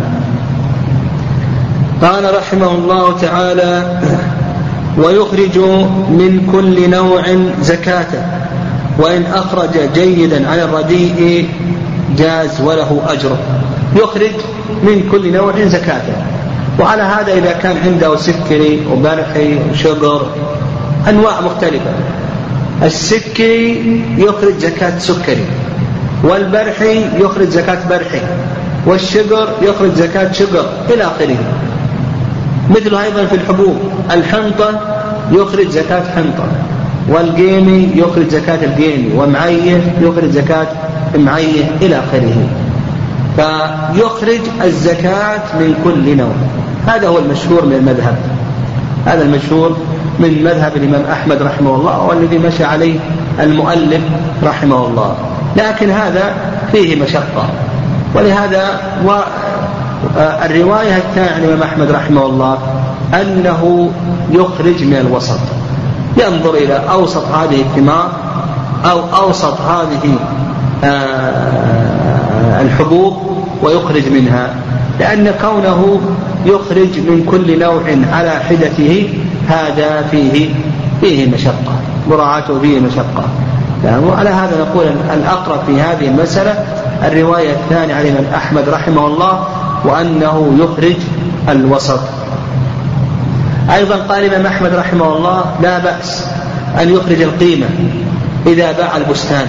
قال 2.02 2.38
رحمه 2.38 2.72
الله 2.72 3.18
تعالى 3.18 4.00
ويخرج 4.98 5.58
من 6.10 6.50
كل 6.52 6.90
نوع 6.90 7.24
زكاة. 7.62 8.43
وإن 8.98 9.24
أخرج 9.34 9.70
جيدا 9.94 10.50
على 10.50 10.64
الرديء 10.64 11.50
جاز 12.18 12.62
وله 12.62 13.02
أجره 13.08 13.38
يخرج 13.96 14.32
من 14.84 15.10
كل 15.12 15.34
نوع 15.34 15.54
زكاة. 15.66 16.02
وعلى 16.80 17.02
هذا 17.02 17.34
إذا 17.34 17.52
كان 17.52 17.78
عنده 17.86 18.16
سكري 18.16 18.82
وبرحي 18.92 19.60
وشقر 19.72 20.28
أنواع 21.10 21.42
مختلفة. 21.42 21.92
السكري 22.84 24.04
يخرج 24.18 24.58
زكاة 24.58 25.00
سكري 25.00 25.46
والبرحي 26.24 27.06
يخرج 27.20 27.48
زكاة 27.50 27.90
برحي 27.90 28.22
والشجر 28.86 29.50
يخرج 29.62 29.94
زكاة 29.94 30.32
شجر 30.32 30.66
إلى 30.90 31.04
آخره. 31.04 31.38
مثل 32.70 32.96
أيضا 32.96 33.26
في 33.26 33.36
الحبوب 33.36 33.78
الحنطة 34.12 34.80
يخرج 35.32 35.70
زكاة 35.70 36.04
حنطة. 36.16 36.48
والقيمي 37.10 37.89
يخرج 37.96 38.28
زكاة 38.28 38.66
القيمي 38.66 39.12
ومعيه 39.18 39.82
يخرج 40.02 40.30
زكاة 40.30 40.68
معيه 41.16 41.63
إلى 41.82 42.00
آخره. 42.00 42.48
فيخرج 43.36 44.42
الزكاة 44.63 45.42
من 45.60 45.76
كل 45.84 46.18
نوع. 46.18 46.34
هذا 46.88 47.08
هو 47.08 47.18
المشهور 47.20 47.66
من 47.66 47.74
المذهب. 47.74 48.16
هذا 49.06 49.22
المشهور 49.22 49.78
من 50.20 50.44
مذهب 50.44 50.78
الإمام 50.78 51.02
أحمد 51.12 51.42
رحمه 51.42 51.76
الله 51.76 52.02
والذي 52.02 52.38
مشى 52.38 52.63
عليه 52.63 53.00
المؤلف 53.39 54.02
رحمه 54.44 54.88
الله. 54.88 55.16
لكن 55.58 55.89
هذا 55.89 56.34
فيه 56.72 57.02
مشقة. 57.04 57.50
ولهذا 58.16 58.82
الرواية 60.18 60.98
الثانية 60.98 61.32
عن 61.32 61.44
الإمام 61.44 61.63
أحمد 61.63 61.92
رحمه 61.92 62.26
الله 62.26 62.58
أنه 63.22 63.92
يخرج 64.32 64.84
من 64.84 64.98
الوسط. 65.08 65.39
ينظر 66.17 66.54
إلى 66.54 66.82
أوسط 66.91 67.26
هذه 67.26 67.62
الثمار 67.62 68.12
أو 68.86 68.99
أوسط 69.23 69.62
هذه 69.62 70.17
آه، 70.84 72.62
الحبوب 72.62 73.17
ويخرج 73.63 74.10
منها 74.12 74.56
لأن 74.99 75.34
كونه 75.41 76.02
يخرج 76.45 76.99
من 76.99 77.26
كل 77.32 77.60
نوع 77.60 77.84
على 78.13 78.30
حدته 78.30 79.10
هذا 79.47 80.08
فيه 80.12 80.49
فيه 81.02 81.32
مشقة 81.32 81.73
مراعاته 82.10 82.60
فيه 82.60 82.80
مشقة. 82.80 83.23
يعني 83.86 84.06
وعلى 84.06 84.30
هذا 84.30 84.62
نقول 84.62 84.86
الأقرب 85.13 85.60
في 85.67 85.82
هذه 85.82 86.08
المسألة 86.08 86.65
الرواية 87.04 87.52
الثانية 87.52 87.95
عن 87.95 88.26
أحمد 88.36 88.69
رحمه 88.69 89.08
الله 89.08 89.47
وأنه 89.86 90.54
يخرج 90.60 90.95
الوسط. 91.49 91.99
أيضا 93.71 93.95
قال 93.95 94.26
الإمام 94.26 94.45
أحمد 94.45 94.73
رحمه 94.73 95.17
الله 95.17 95.45
لا 95.62 95.80
بأس 95.80 96.28
أن 96.82 96.93
يخرج 96.93 97.21
القيمة 97.21 97.65
إذا 98.47 98.71
باع 98.71 98.97
البستان. 98.97 99.47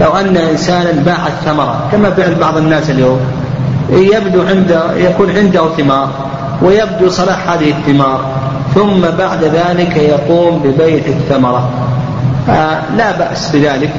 لو 0.00 0.10
أن 0.10 0.36
إنسانا 0.36 0.92
باع 0.92 1.26
الثمرة 1.26 1.88
كما 1.92 2.10
فعل 2.10 2.34
بعض 2.34 2.56
الناس 2.56 2.90
اليوم 2.90 3.20
يبدو 3.90 4.42
عنده 4.42 4.96
يكون 4.96 5.30
عنده 5.36 5.68
ثمار 5.76 6.08
ويبدو 6.62 7.08
صلاح 7.08 7.48
هذه 7.48 7.70
الثمار 7.70 8.24
ثم 8.74 9.00
بعد 9.18 9.44
ذلك 9.44 9.96
يقوم 9.96 10.58
ببيع 10.58 11.02
الثمرة. 11.06 11.70
آه 12.48 12.82
لا 12.96 13.12
بأس 13.18 13.50
بذلك 13.56 13.90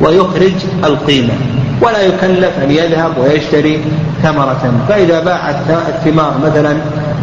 ويخرج 0.00 0.54
القيمة. 0.84 1.32
ولا 1.80 2.02
يكلف 2.02 2.58
أن 2.64 2.70
يذهب 2.70 3.18
ويشتري 3.18 3.84
ثمرة. 4.22 4.72
فإذا 4.88 5.20
باع 5.24 5.50
الثمار 5.70 6.34
مثلا 6.44 6.76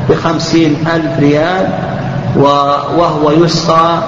بخمسين 0.10 0.76
ألف 0.96 1.20
ريال 1.20 1.68
وهو 2.98 3.32
يسقى 3.32 4.00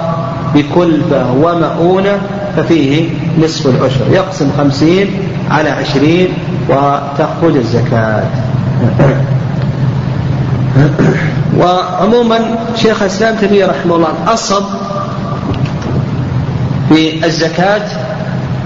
بكلفة 0.54 1.32
ومؤونة 1.32 2.18
ففيه 2.56 3.10
نصف 3.44 3.66
العشر. 3.66 4.04
يقسم 4.10 4.50
خمسين 4.58 5.10
على 5.50 5.70
عشرين 5.70 6.28
وتخرج 6.68 7.56
الزكاة. 7.56 8.22
وعموما 11.58 12.38
شيخ 12.76 13.02
الإسلام 13.02 13.36
تيمية 13.36 13.66
رحمه 13.66 13.96
الله 13.96 14.08
أصل 14.28 14.64
في 16.88 17.26
الزكاة 17.26 17.82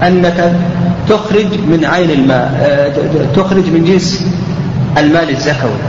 أنك 0.03 0.53
تخرج 1.09 1.45
من 1.45 1.85
عين 1.85 2.09
الماء 2.11 2.93
تخرج 3.35 3.69
من 3.71 3.83
جنس 3.85 4.25
المال 4.97 5.29
الزكوي 5.29 5.79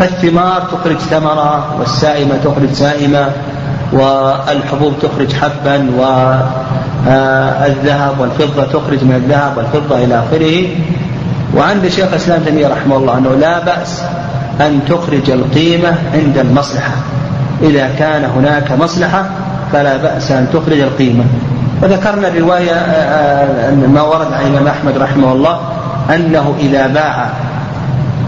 فالثمار 0.00 0.60
تخرج 0.60 0.96
ثمرة 0.96 1.76
والسائمة 1.78 2.36
تخرج 2.44 2.72
سائمة 2.72 3.28
والحبوب 3.92 4.92
تخرج 5.02 5.32
حبا 5.32 5.90
والذهب 7.06 8.20
والفضة 8.20 8.64
تخرج 8.64 9.04
من 9.04 9.14
الذهب 9.14 9.56
والفضة 9.56 10.04
إلى 10.04 10.18
آخره. 10.18 10.68
وعند 11.56 11.88
شيخ 11.88 12.08
الإسلام 12.08 12.42
تيمية 12.42 12.68
رحمه 12.68 12.96
الله 12.96 13.18
أنه 13.18 13.34
لا 13.34 13.64
بأس 13.64 14.02
أن 14.60 14.80
تخرج 14.88 15.30
القيمة 15.30 15.94
عند 16.14 16.38
المصلحة. 16.38 16.94
إذا 17.62 17.90
كان 17.98 18.24
هناك 18.24 18.72
مصلحة 18.72 19.30
فلا 19.72 19.96
بأس 19.96 20.30
أن 20.30 20.46
تخرج 20.52 20.80
القيمة. 20.80 21.24
وذكرنا 21.82 22.28
الرواية 22.28 22.74
ما 23.86 24.02
ورد 24.02 24.32
عن 24.32 24.46
الإمام 24.46 24.66
أحمد 24.66 24.98
رحمه 24.98 25.32
الله 25.32 25.60
أنه 26.14 26.54
إذا 26.60 26.86
باع 26.86 27.28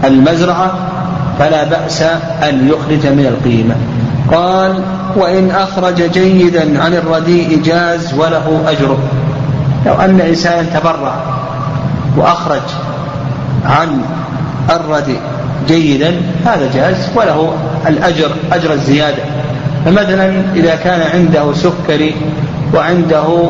المزرعة 0.05 0.71
فلا 1.39 1.63
بأس 1.63 2.01
أن 2.49 2.67
يخرج 2.67 3.07
من 3.07 3.25
القيمة. 3.25 3.75
قال 4.31 4.83
وإن 5.15 5.51
أخرج 5.51 6.01
جيدا 6.11 6.83
عن 6.83 6.93
الرديء 6.93 7.61
جاز 7.63 8.13
وله 8.13 8.63
أجره. 8.67 8.97
لو 9.85 9.93
أن 9.93 10.21
إنسانا 10.21 10.79
تبرع 10.79 11.15
وأخرج 12.17 12.61
عن 13.65 14.01
الرديء 14.69 15.19
جيدا 15.67 16.21
هذا 16.45 16.69
جاز 16.75 17.09
وله 17.15 17.53
الأجر 17.87 18.29
أجر 18.51 18.73
الزيادة. 18.73 19.23
فمثلا 19.85 20.41
إذا 20.55 20.75
كان 20.75 21.01
عنده 21.13 21.53
سكري 21.53 22.15
وعنده 22.73 23.49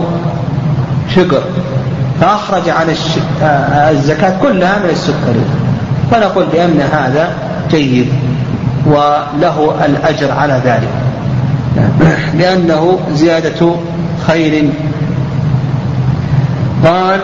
شقر 1.15 1.41
فأخرج 2.21 2.69
عن 2.69 2.95
الزكاة 3.91 4.39
كلها 4.41 4.79
من 4.79 4.89
السكري 4.89 5.45
فنقول 6.12 6.45
بأن 6.45 6.81
هذا 6.91 7.29
جيد 7.71 8.07
وله 8.86 9.75
الأجر 9.86 10.31
على 10.31 10.62
ذلك. 10.65 10.89
لأنه 12.39 12.99
زيادة 13.13 13.75
خير. 14.27 14.69
قال 16.86 17.19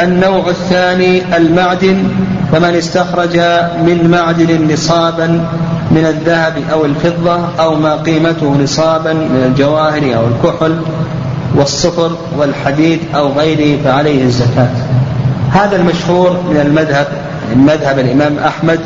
النوع 0.00 0.48
الثاني 0.48 1.36
المعدن 1.36 2.08
فمن 2.52 2.74
استخرج 2.74 3.36
من 3.86 4.10
معدن 4.10 4.72
نصابا 4.72 5.26
من 5.90 6.04
الذهب 6.06 6.54
أو 6.72 6.84
الفضة 6.84 7.38
أو 7.60 7.74
ما 7.74 7.94
قيمته 7.94 8.56
نصابا 8.62 9.12
من 9.12 9.44
الجواهر 9.46 10.16
أو 10.16 10.22
الكحل 10.26 10.76
والصفر 11.56 12.10
والحديد 12.38 13.00
أو 13.14 13.32
غيره 13.32 13.82
فعليه 13.84 14.24
الزكاة. 14.24 14.70
هذا 15.52 15.76
المشهور 15.76 16.30
من 16.50 16.60
المذهب 16.60 17.06
من 17.54 17.64
مذهب 17.64 17.98
الإمام 17.98 18.38
أحمد 18.38 18.80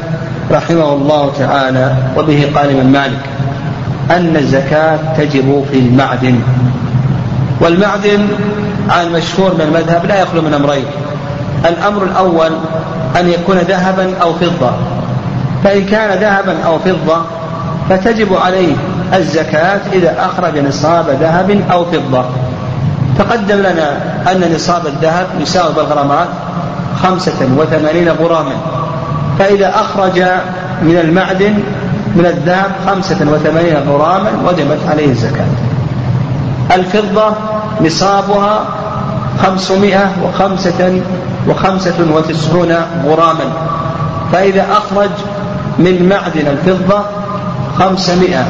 رحمه 0.50 0.92
الله 0.92 1.33
تعالى 1.38 1.96
وبه 2.16 2.50
قال 2.55 2.77
من 2.77 2.92
مالك 2.92 3.20
أن 4.11 4.37
الزكاة 4.37 4.98
تجب 5.16 5.64
في 5.72 5.79
المعدن. 5.79 6.40
والمعدن 7.61 8.29
على 8.90 9.07
المشهور 9.09 9.55
من 9.55 9.61
المذهب 9.61 10.05
لا 10.07 10.22
يخلو 10.22 10.42
من 10.42 10.55
أمرين 10.55 10.85
الأمر 11.68 12.03
الأول 12.03 12.50
أن 13.20 13.29
يكون 13.29 13.59
ذهبا 13.59 14.16
أو 14.22 14.33
فضة. 14.33 14.70
فإن 15.64 15.85
كان 15.85 16.18
ذهبا 16.18 16.62
أو 16.66 16.79
فضة 16.79 17.22
فتجب 17.88 18.35
عليه 18.35 18.74
الزكاة 19.14 19.81
إذا 19.92 20.14
أخرج 20.18 20.59
نصاب 20.59 21.09
ذهب 21.20 21.62
أو 21.72 21.85
فضة. 21.85 22.24
تقدم 23.18 23.57
لنا 23.57 23.96
أن 24.33 24.55
نصاب 24.55 24.87
الذهب 24.87 25.27
يساوي 25.40 25.74
بالغرامات 25.74 26.29
خمسة 27.03 27.48
وثمانين 27.57 28.09
غراما. 28.09 28.55
فإذا 29.38 29.74
أخرج 29.74 30.22
من 30.83 30.98
المعدن 31.05 31.55
من 32.16 32.27
الذهب 32.27 32.70
خمسة 32.87 33.16
وثمانين 33.33 33.77
غراما 33.88 34.31
وجبت 34.46 34.79
عليه 34.90 35.09
الزكاة. 35.11 35.46
الفضة 36.74 37.35
نصابها 37.81 38.64
خمسمائة 39.42 40.12
وخمسة 40.24 41.00
وخمسة 41.48 41.94
وتسعون 42.14 42.77
غراما. 43.07 43.53
فإذا 44.33 44.66
أخرج 44.72 45.11
من 45.79 46.09
معدن 46.09 46.46
الفضة 46.46 47.03
خمسمائة 47.79 48.44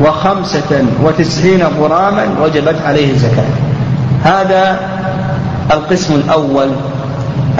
وخمسة 0.00 0.84
وتسعين 1.02 1.62
غراما 1.80 2.26
وجبت 2.42 2.76
عليه 2.86 3.12
الزكاة. 3.12 3.75
هذا 4.26 4.78
القسم 5.72 6.14
الأول 6.14 6.68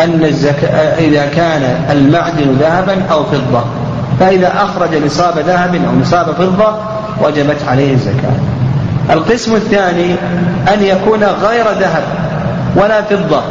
أن 0.04 0.24
الزكاة 0.24 0.98
إذا 0.98 1.26
كان 1.26 1.62
المعدن 1.90 2.56
ذهبا 2.60 3.02
أو 3.12 3.24
فضة 3.24 3.64
فإذا 4.20 4.52
أخرج 4.56 5.04
نصاب 5.04 5.38
ذهب 5.38 5.74
أو 5.74 5.92
نصاب 6.00 6.26
فضة 6.26 6.74
وجبت 7.22 7.56
عليه 7.68 7.92
الزكاة. 7.92 8.36
القسم 9.10 9.54
الثاني 9.54 10.14
أن 10.74 10.82
يكون 10.82 11.24
غير 11.24 11.64
ذهب 11.80 12.02
ولا 12.76 13.02
فضة 13.02 13.42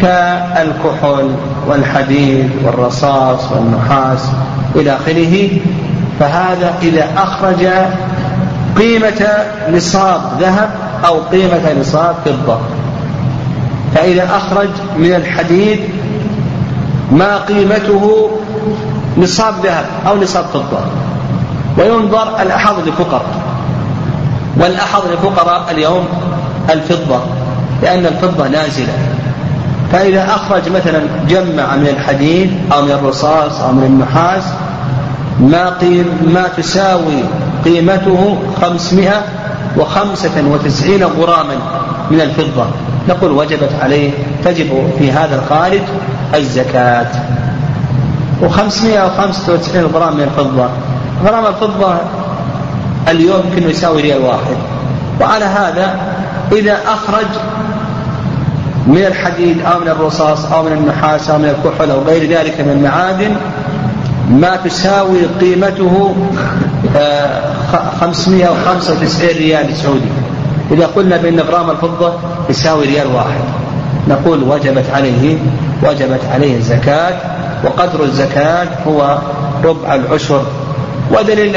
كالكحول 0.00 1.30
والحديد 1.66 2.50
والرصاص 2.64 3.52
والنحاس 3.52 4.28
إلى 4.76 4.96
آخره. 4.96 5.48
فهذا 6.20 6.74
إذا 6.82 7.06
أخرج 7.16 7.66
قيمة 8.76 9.28
نصاب 9.72 10.20
ذهب 10.40 10.70
أو 11.06 11.20
قيمة 11.32 11.80
نصاب 11.80 12.14
فضة. 12.24 12.58
فإذا 13.94 14.28
أخرج 14.36 14.68
من 14.96 15.14
الحديد 15.14 15.80
ما 17.12 17.38
قيمته 17.38 18.30
نصاب 19.18 19.54
ذهب 19.64 19.84
أو 20.06 20.16
نصاب 20.16 20.44
فضة. 20.44 20.84
وينظر 21.78 22.42
الأحظ 22.42 22.74
للفقراء. 22.86 23.26
والأحظ 24.56 25.02
للفقراء 25.10 25.70
اليوم 25.70 26.04
الفضة 26.70 27.20
لأن 27.82 28.06
الفضة 28.06 28.48
نازلة. 28.48 29.14
فإذا 29.92 30.24
أخرج 30.24 30.68
مثلا 30.68 31.02
جمع 31.28 31.76
من 31.76 31.88
الحديد 31.88 32.50
أو 32.72 32.82
من 32.82 32.90
الرصاص 32.90 33.60
أو 33.60 33.72
من 33.72 33.84
النحاس 33.84 34.42
ما 35.40 35.70
قيم 35.78 36.06
ما 36.34 36.48
تساوي 36.56 37.22
قيمته 37.64 38.38
خمسمائة 38.62 39.22
وخمسة 39.78 40.44
وتسعين 40.52 41.04
غراما 41.04 41.56
من 42.10 42.20
الفضة. 42.20 42.66
نقول 43.08 43.30
وجبت 43.30 43.70
عليه 43.82 44.10
تجب 44.44 44.90
في 44.98 45.12
هذا 45.12 45.42
الخارج 45.42 45.82
الزكاة. 46.34 47.06
وخمسمائة 48.42 49.06
وخمسة 49.06 49.52
وتسعين 49.52 49.86
غرام 49.86 50.16
من 50.16 50.22
الفضة. 50.22 50.68
غرام 51.24 51.46
الفضة 51.46 51.94
اليوم 53.08 53.40
يمكن 53.46 53.70
يساوي 53.70 54.02
ريال 54.02 54.22
واحد. 54.22 54.56
وعلى 55.20 55.44
هذا 55.44 55.96
إذا 56.52 56.78
أخرج 56.86 57.26
من 58.86 59.04
الحديد 59.04 59.62
أو 59.62 59.80
من 59.80 59.88
الرصاص 59.88 60.52
أو 60.52 60.62
من 60.62 60.72
النحاس 60.72 61.30
أو 61.30 61.38
من 61.38 61.44
الكحل 61.44 61.90
أو 61.90 62.02
غير 62.02 62.30
ذلك 62.30 62.60
من 62.60 62.70
المعادن 62.70 63.36
ما 64.30 64.56
تساوي 64.56 65.18
قيمته 65.40 66.16
595 68.00 69.28
آه، 69.28 69.32
ريال 69.38 69.76
سعودي 69.76 70.08
إذا 70.70 70.86
قلنا 70.86 71.16
بأن 71.16 71.40
غرام 71.40 71.70
الفضة 71.70 72.12
يساوي 72.50 72.86
ريال 72.86 73.06
واحد. 73.06 73.40
نقول 74.08 74.42
وجبت 74.42 74.84
عليه 74.94 75.38
وجبت 75.82 76.20
عليه 76.32 76.56
الزكاة 76.56 77.14
وقدر 77.64 78.04
الزكاة 78.04 78.68
هو 78.86 79.18
ربع 79.64 79.94
العشر. 79.94 80.42
ودليل 81.12 81.56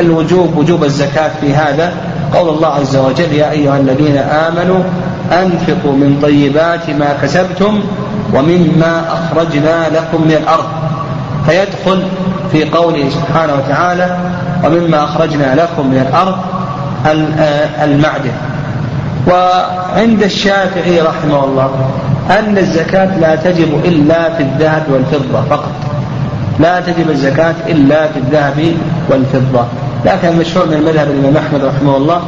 الوجوب 0.00 0.56
وجوب 0.56 0.84
الزكاة 0.84 1.30
في 1.40 1.54
هذا 1.54 1.92
قول 2.34 2.48
الله 2.48 2.68
عز 2.68 2.96
وجل 2.96 3.32
يا 3.32 3.50
أيها 3.50 3.76
الذين 3.78 4.16
آمنوا 4.16 4.82
أنفقوا 5.32 5.92
من 5.92 6.18
طيبات 6.22 6.90
ما 6.90 7.16
كسبتم 7.22 7.80
ومما 8.34 9.04
أخرجنا 9.12 9.88
لكم 9.88 10.22
من 10.22 10.36
الأرض. 10.42 10.66
فيدخل 11.46 12.02
في 12.52 12.64
قوله 12.64 13.10
سبحانه 13.10 13.54
وتعالى 13.54 14.16
ومما 14.64 15.04
أخرجنا 15.04 15.54
لكم 15.54 15.86
من 15.86 16.06
الأرض 16.08 16.36
المعدن. 17.82 18.32
وعند 19.28 20.22
الشافعي 20.22 21.00
رحمه 21.00 21.44
الله 21.44 21.70
أن 22.30 22.58
الزكاة 22.58 23.18
لا 23.18 23.36
تجب 23.36 23.80
إلا 23.84 24.34
في 24.36 24.42
الذهب 24.42 24.82
والفضة 24.90 25.42
فقط. 25.50 25.72
لا 26.60 26.80
تجب 26.80 27.10
الزكاة 27.10 27.54
إلا 27.68 28.06
في 28.06 28.18
الذهب 28.18 28.74
والفضة. 29.10 29.64
لكن 30.04 30.28
المشهور 30.28 30.66
من 30.66 30.72
المذهب 30.72 31.10
الإمام 31.10 31.36
أحمد 31.36 31.64
رحمه 31.64 31.96
الله 31.96 32.20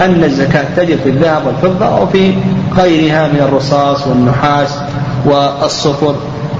أن 0.00 0.24
الزكاة 0.24 0.64
تجب 0.76 0.98
في 1.04 1.08
الذهب 1.08 1.46
والفضة 1.46 1.98
أو 1.98 2.06
في 2.06 2.34
غيرها 2.76 3.28
من 3.28 3.40
الرصاص 3.48 4.06
والنحاس 4.06 4.78
والصفر 5.26 6.14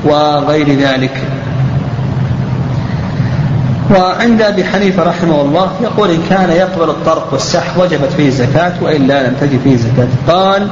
وغير 0.04 0.78
ذلك. 0.78 1.22
وعند 3.90 4.42
أبي 4.42 4.64
حنيفة 4.64 5.02
رحمه 5.02 5.40
الله 5.40 5.70
يقول 5.82 6.10
إن 6.10 6.22
كان 6.30 6.50
يقبل 6.50 6.90
الطرق 6.90 7.28
والسح 7.32 7.78
وجبت 7.78 8.12
فيه 8.16 8.28
الزكاة 8.28 8.72
وإلا 8.82 9.28
لم 9.28 9.34
تجب 9.40 9.60
فيه 9.64 9.76
زكاه 9.76 10.08
قال 10.28 10.68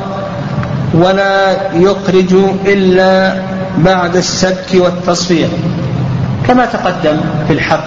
ولا 0.94 1.56
يخرج 1.74 2.34
إلا 2.66 3.34
بعد 3.78 4.16
السبك 4.16 4.74
والتصفية. 4.74 5.46
كما 6.48 6.66
تقدم 6.66 7.16
في 7.46 7.52
الحب 7.52 7.80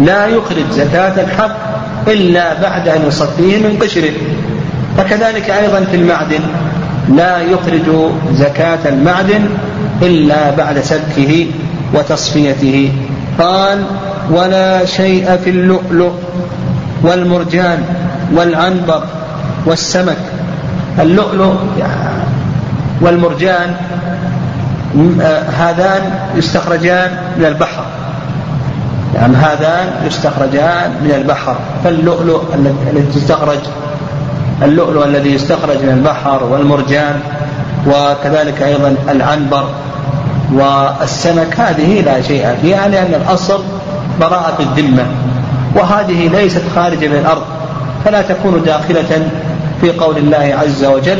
لا 0.00 0.26
يخرج 0.26 0.70
زكاة 0.70 1.22
الحب 1.22 1.50
إلا 2.08 2.60
بعد 2.62 2.88
أن 2.88 3.06
يصفيه 3.08 3.58
من 3.58 3.78
قشره. 3.82 4.12
فكذلك 4.98 5.50
أيضا 5.50 5.84
في 5.90 5.96
المعدن. 5.96 6.40
لا 7.08 7.40
يخرج 7.40 8.12
زكاة 8.34 8.88
المعدن 8.88 9.48
إلا 10.02 10.50
بعد 10.50 10.80
سبكه 10.80 11.46
وتصفيته. 11.94 12.92
قال 13.38 13.84
ولا 14.30 14.84
شيء 14.84 15.36
في 15.44 15.50
اللؤلؤ 15.50 16.12
والمرجان 17.02 17.82
والعنبر 18.34 19.02
والسمك. 19.66 20.16
اللؤلؤ 21.00 21.54
والمرجان 23.00 23.74
هذان 25.58 26.02
يستخرجان 26.36 27.10
من 27.38 27.44
البحر. 27.44 27.84
يعني 29.14 29.36
هذان 29.36 30.06
يستخرجان 30.06 30.90
من 31.04 31.10
البحر. 31.14 31.56
فاللؤلؤ 31.84 32.42
الذي 32.54 33.08
يستخرج 33.16 33.58
اللؤلؤ 34.62 35.04
الذي 35.04 35.34
يستخرج 35.34 35.76
من 35.82 35.92
البحر 35.98 36.44
والمرجان 36.44 37.20
وكذلك 37.86 38.62
أيضا 38.62 38.94
العنبر. 39.08 39.68
والسمك 40.52 41.60
هذه 41.60 42.00
لا 42.00 42.22
شيء 42.22 42.56
فيها 42.62 42.88
لأن 42.88 43.14
الأصل 43.14 43.60
براءة 44.20 44.56
الذمة 44.60 45.04
وهذه 45.76 46.28
ليست 46.28 46.62
خارجة 46.74 47.08
من 47.08 47.16
الأرض 47.16 47.42
فلا 48.04 48.22
تكون 48.22 48.62
داخلة 48.62 49.28
في 49.80 49.90
قول 49.90 50.16
الله 50.18 50.56
عز 50.62 50.84
وجل 50.84 51.18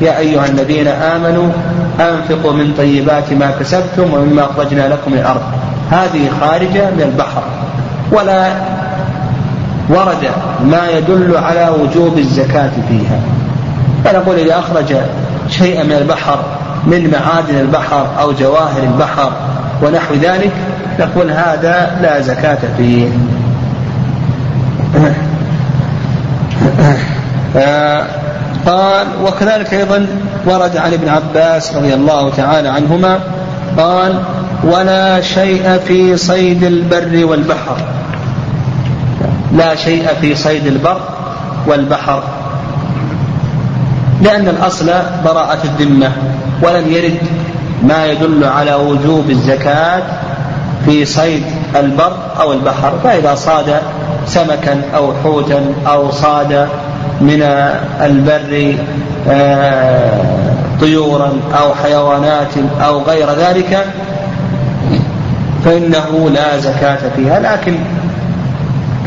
يا 0.00 0.18
أيها 0.18 0.46
الذين 0.46 0.88
آمنوا 0.88 1.52
أنفقوا 2.00 2.52
من 2.52 2.74
طيبات 2.78 3.32
ما 3.32 3.50
كسبتم 3.60 4.14
ومما 4.14 4.44
أخرجنا 4.44 4.88
لكم 4.88 5.12
من 5.12 5.18
الأرض. 5.18 5.42
هذه 5.90 6.30
خارجة 6.40 6.90
من 6.90 7.02
البحر 7.02 7.42
ولا 8.12 8.52
ورد 9.88 10.30
ما 10.64 10.88
يدل 10.98 11.36
على 11.36 11.68
وجوب 11.80 12.18
الزكاة 12.18 12.70
فيها. 12.88 13.20
فنقول 14.04 14.38
إذا 14.38 14.58
أخرج 14.58 14.94
شيئا 15.48 15.82
من 15.82 15.92
البحر 15.92 16.44
من 16.86 17.10
معادن 17.10 17.60
البحر 17.60 18.08
أو 18.20 18.32
جواهر 18.32 18.82
البحر 18.82 19.32
ونحو 19.82 20.14
ذلك 20.14 20.52
نقول 21.00 21.30
هذا 21.30 21.98
لا 22.02 22.20
زكاة 22.20 22.58
فيه. 22.76 23.08
قال 28.66 29.06
وكذلك 29.24 29.74
أيضا 29.74 30.06
ورد 30.46 30.76
عن 30.76 30.92
ابن 30.92 31.08
عباس 31.08 31.76
رضي 31.76 31.94
الله 31.94 32.30
تعالى 32.30 32.68
عنهما 32.68 33.20
قال 33.78 34.22
ولا 34.64 35.20
شيء 35.20 35.78
في 35.88 36.16
صيد 36.16 36.62
البر 36.62 37.24
والبحر. 37.24 37.76
لا 39.56 39.74
شيء 39.74 40.08
في 40.20 40.34
صيد 40.34 40.66
البر 40.66 41.00
والبحر. 41.66 42.22
لأن 44.22 44.48
الأصل 44.48 44.86
براءة 45.24 45.58
الذمة. 45.64 46.12
ولم 46.62 46.92
يرد 46.92 47.18
ما 47.82 48.06
يدل 48.06 48.44
على 48.44 48.74
وجوب 48.74 49.30
الزكاة 49.30 50.02
في 50.84 51.04
صيد 51.04 51.42
البر 51.76 52.16
أو 52.40 52.52
البحر 52.52 52.92
فإذا 53.04 53.34
صاد 53.34 53.80
سمكا 54.26 54.82
أو 54.94 55.12
حوتا 55.24 55.60
أو 55.86 56.10
صاد 56.10 56.68
من 57.20 57.42
البر 58.00 58.74
آه، 59.28 60.20
طيورا 60.80 61.32
أو 61.58 61.74
حيوانات 61.74 62.54
أو 62.86 63.02
غير 63.02 63.30
ذلك 63.30 63.86
فإنه 65.64 66.30
لا 66.34 66.58
زكاة 66.58 66.98
فيها. 67.16 67.40
لكن 67.40 67.74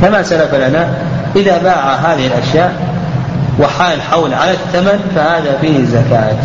كما 0.01 0.23
سلف 0.23 0.55
لنا 0.55 0.87
إذا 1.35 1.57
باع 1.57 1.93
هذه 1.93 2.27
الأشياء 2.27 2.73
وحال 3.59 4.01
حول 4.01 4.33
على 4.33 4.51
الثمن 4.51 4.99
فهذا 5.15 5.57
فيه 5.61 5.85
زكاة. 5.85 6.35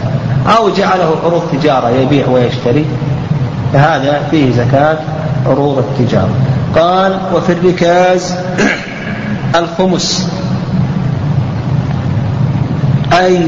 أو 0.46 0.70
جعله 0.70 1.16
عروض 1.24 1.42
تجارة 1.52 1.88
يبيع 1.88 2.28
ويشتري. 2.28 2.84
فهذا 3.72 4.22
فيه 4.30 4.52
زكاة 4.52 4.98
عروض 5.46 5.78
التجارة. 5.78 6.34
قال 6.74 7.18
وفي 7.34 7.52
الركاز 7.52 8.34
الخمس. 9.54 10.28
أي 13.12 13.44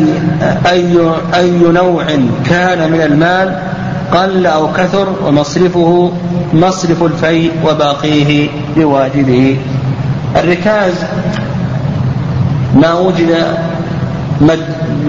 أي 0.67 0.99
أي 1.35 1.51
نوع 1.51 2.05
كان 2.47 2.93
من 2.93 3.01
المال؟ 3.01 3.59
قل 4.13 4.47
أو 4.47 4.73
كثر 4.73 5.09
ومصرفه 5.27 6.13
مصرف 6.55 7.03
الفيء 7.03 7.53
وباقيه 7.67 8.49
لواجبه. 8.77 9.59
الركاز 10.37 10.93
ما 12.75 12.95
وجد 12.95 13.57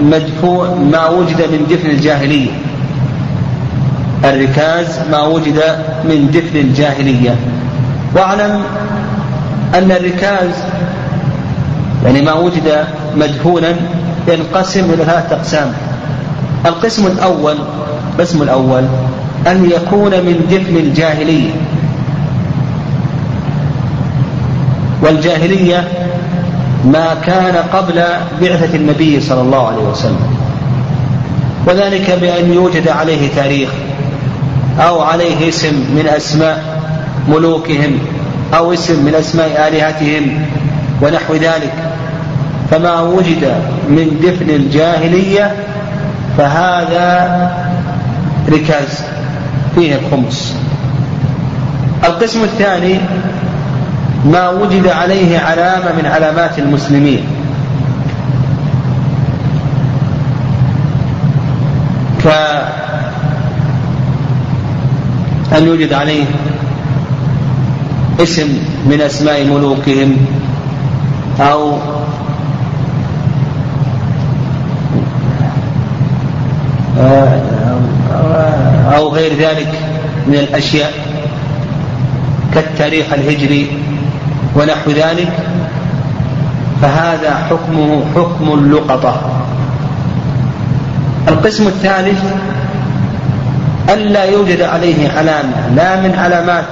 مدفوع 0.02 0.74
ما 0.74 1.08
وجد 1.08 1.40
من 1.52 1.66
دفن 1.70 1.90
الجاهلية. 1.90 2.50
الركاز 4.24 4.98
ما 5.10 5.22
وجد 5.22 5.60
من 6.04 6.30
دفن 6.34 6.56
الجاهلية. 6.56 7.36
واعلم 8.14 8.62
أن 9.74 9.90
الركاز 9.90 10.50
يعني 12.04 12.22
ما 12.22 12.32
وجد 12.32 12.84
مدفونا 13.16 13.76
ينقسم 14.28 14.84
إلى 14.84 15.04
ثلاثة 15.04 15.36
أقسام. 15.36 15.72
القسم 16.66 17.06
الأول 17.06 17.56
القسم 18.12 18.42
الأول 18.42 18.84
أن 19.46 19.70
يكون 19.70 20.10
من 20.10 20.46
دفن 20.50 20.76
الجاهلية. 20.76 21.50
والجاهلية 25.02 25.88
ما 26.84 27.14
كان 27.26 27.56
قبل 27.72 28.02
بعثة 28.40 28.76
النبي 28.76 29.20
صلى 29.20 29.40
الله 29.40 29.66
عليه 29.66 29.82
وسلم. 29.82 30.36
وذلك 31.66 32.18
بأن 32.20 32.52
يوجد 32.52 32.88
عليه 32.88 33.28
تاريخ 33.36 33.68
أو 34.78 35.00
عليه 35.00 35.48
اسم 35.48 35.74
من 35.74 36.08
أسماء 36.16 36.82
ملوكهم 37.28 37.98
أو 38.54 38.72
اسم 38.72 39.04
من 39.04 39.14
أسماء 39.14 39.68
آلهتهم 39.68 40.46
ونحو 41.02 41.34
ذلك. 41.34 41.74
فما 42.70 43.00
وجد 43.00 43.54
من 43.88 44.20
دفن 44.22 44.50
الجاهلية 44.50 45.54
فهذا 46.38 47.50
ركاز 48.48 49.04
فيه 49.74 49.94
الخمس. 49.94 50.56
القسم 52.04 52.42
الثاني 52.44 52.98
ما 54.24 54.48
وجد 54.48 54.86
عليه 54.86 55.38
علامة 55.38 55.92
من 55.92 56.06
علامات 56.06 56.58
المسلمين. 56.58 57.24
أن 65.58 65.66
يوجد 65.66 65.92
عليه 65.92 66.24
اسم 68.20 68.58
من 68.86 69.00
أسماء 69.00 69.44
ملوكهم 69.44 70.16
أو 71.40 71.78
أو 78.94 79.08
غير 79.08 79.32
ذلك 79.38 79.72
من 80.26 80.34
الأشياء 80.34 80.92
كالتاريخ 82.54 83.12
الهجري 83.12 83.83
ونحو 84.56 84.90
ذلك 84.90 85.32
فهذا 86.82 87.34
حكمه 87.50 88.04
حكم 88.14 88.52
اللقطة. 88.52 89.20
القسم 91.28 91.66
الثالث 91.66 92.22
ألا 93.92 94.24
يوجد 94.24 94.62
عليه 94.62 95.10
علامة 95.10 95.68
لا 95.76 96.00
من 96.00 96.14
علامات 96.18 96.64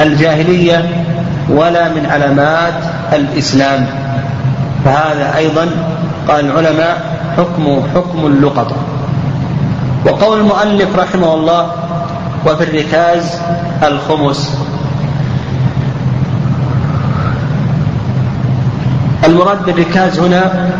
الجاهلية 0.00 1.04
ولا 1.48 1.88
من 1.88 2.06
علامات 2.06 2.74
الإسلام. 3.12 3.86
فهذا 4.84 5.36
أيضا 5.36 5.66
قال 6.28 6.44
العلماء 6.44 7.02
حكم 7.36 7.82
حكم 7.94 8.26
اللقطة. 8.26 8.76
وقول 10.06 10.40
المؤلف 10.40 10.98
رحمه 10.98 11.34
الله 11.34 11.72
وفي 12.46 12.64
الركاز 12.64 13.38
الخمس. 13.82 14.58
المراد 19.26 19.64
بالركاز 19.64 20.18
هنا 20.20 20.70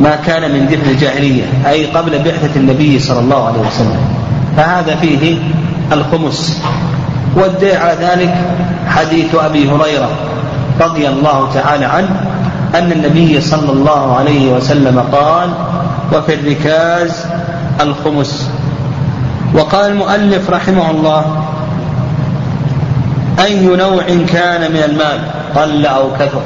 ما 0.00 0.16
كان 0.16 0.52
من 0.52 0.66
دفن 0.66 0.90
الجاهلية 0.90 1.44
أي 1.66 1.86
قبل 1.86 2.18
بعثة 2.18 2.60
النبي 2.60 2.98
صلى 2.98 3.20
الله 3.20 3.46
عليه 3.46 3.60
وسلم. 3.60 4.00
فهذا 4.56 4.96
فيه 4.96 5.38
الخمس. 5.92 6.60
والدليل 7.36 7.76
على 7.76 7.96
ذلك 8.00 8.34
حديث 8.88 9.34
أبي 9.34 9.70
هريرة 9.70 10.10
رضي 10.80 11.08
الله 11.08 11.52
تعالى 11.54 11.84
عنه 11.84 12.20
أن 12.74 12.92
النبي 12.92 13.40
صلى 13.40 13.72
الله 13.72 14.16
عليه 14.16 14.52
وسلم 14.52 15.00
قال 15.12 15.50
وفي 16.12 16.34
الركاز 16.34 17.26
الخمس 17.80 18.50
وقال 19.54 19.92
المؤلف 19.92 20.50
رحمه 20.50 20.90
الله 20.90 21.44
أي 23.44 23.66
نوع 23.66 24.04
كان 24.32 24.72
من 24.72 24.82
المال 24.88 25.20
قل 25.56 25.86
أو 25.86 26.12
كثر 26.12 26.42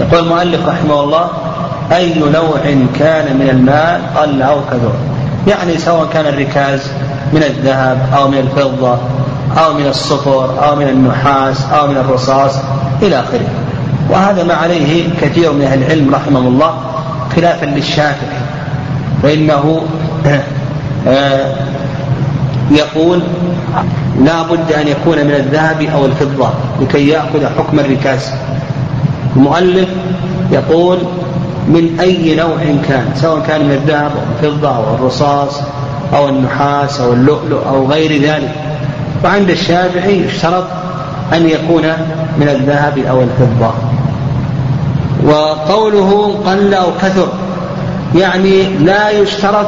يقول 0.00 0.20
المؤلف 0.20 0.68
رحمه 0.68 1.00
الله 1.00 1.28
أي 1.92 2.18
نوع 2.18 2.60
كان 2.98 3.36
من 3.36 3.48
المال 3.50 4.00
قل 4.16 4.42
أو 4.42 4.60
كثر 4.60 4.92
يعني 5.46 5.78
سواء 5.78 6.08
كان 6.12 6.26
الركاز 6.26 6.80
من 7.32 7.42
الذهب 7.42 7.98
أو 8.16 8.28
من 8.28 8.38
الفضة 8.38 8.98
أو 9.58 9.74
من 9.74 9.86
الصفر 9.86 10.68
أو 10.68 10.76
من 10.76 10.88
النحاس 10.88 11.66
أو 11.72 11.86
من 11.86 11.96
الرصاص 11.96 12.58
إلى 13.02 13.20
آخره. 13.20 13.48
وهذا 14.10 14.44
ما 14.44 14.54
عليه 14.54 15.08
كثير 15.20 15.52
من 15.52 15.62
أهل 15.62 15.82
العلم 15.82 16.14
رحمه 16.14 16.40
الله 16.40 16.74
خلافا 17.36 17.66
للشافعي. 17.66 18.40
فإنه 19.22 19.82
آه، 21.08 21.54
يقول 22.70 23.22
لا 24.20 24.42
بد 24.42 24.72
أن 24.72 24.88
يكون 24.88 25.18
من 25.18 25.34
الذهب 25.34 25.82
أو 25.82 26.06
الفضة 26.06 26.50
لكي 26.80 27.08
يأخذ 27.08 27.46
حكم 27.58 27.80
الركاز. 27.80 28.30
المؤلف 29.36 29.88
يقول 30.52 30.98
من 31.68 32.00
أي 32.00 32.36
نوع 32.36 32.58
كان 32.88 33.04
سواء 33.14 33.40
كان 33.46 33.64
من 33.64 33.72
الذهب 33.72 34.10
أو 34.16 34.48
الفضة 34.48 34.76
أو 34.76 34.94
الرصاص 34.94 35.60
أو 36.14 36.28
النحاس 36.28 37.00
أو 37.00 37.12
اللؤلؤ 37.12 37.68
أو 37.68 37.86
غير 37.86 38.22
ذلك. 38.22 38.54
وعند 39.24 39.50
الشافعي 39.50 40.26
اشترط 40.26 40.64
أن 41.32 41.48
يكون 41.48 41.82
من 42.38 42.48
الذهب 42.48 42.98
أو 42.98 43.22
الفضة. 43.22 43.72
وقوله 45.24 46.40
قل 46.46 46.74
أو 46.74 46.86
كثر 47.02 47.28
يعني 48.14 48.62
لا 48.62 49.10
يشترط 49.10 49.66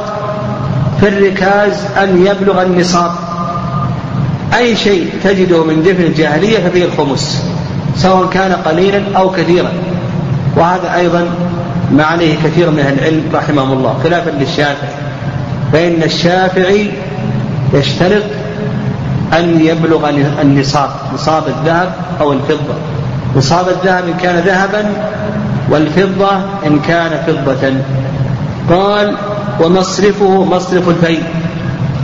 في 1.00 1.08
الركاز 1.08 1.84
أن 2.02 2.26
يبلغ 2.26 2.62
النصاب. 2.62 3.10
أي 4.56 4.76
شيء 4.76 5.10
تجده 5.24 5.64
من 5.64 5.82
دفن 5.82 6.02
الجاهلية 6.02 6.58
ففيه 6.58 6.84
الخمس. 6.84 7.51
سواء 7.96 8.28
كان 8.28 8.52
قليلا 8.52 9.02
أو 9.16 9.30
كثيرا. 9.30 9.72
وهذا 10.56 10.94
أيضا 10.96 11.26
ما 11.90 12.04
عليه 12.04 12.36
كثير 12.44 12.70
من 12.70 12.78
أهل 12.78 12.98
العلم 12.98 13.22
رحمهم 13.34 13.72
الله. 13.72 13.98
خلافا 14.04 14.30
للشافعي. 14.30 14.94
فإن 15.72 16.02
الشافعي 16.02 16.90
يشترط 17.74 18.22
أن 19.38 19.60
يبلغ 19.60 20.08
النصاب 20.42 20.90
نصاب 21.14 21.42
الذهب 21.48 21.92
أو 22.20 22.32
الفضة. 22.32 22.74
نصاب 23.36 23.68
الذهب 23.68 24.04
إن 24.08 24.14
كان 24.22 24.38
ذهبا 24.38 24.92
والفضة 25.70 26.30
إن 26.66 26.80
كان 26.80 27.10
فضة. 27.26 27.72
قال 28.70 29.16
ومصرفه 29.60 30.44
مصرف 30.44 30.88
الفيء 30.88 31.22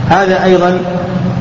هذا 0.09 0.43
أيضا 0.43 0.79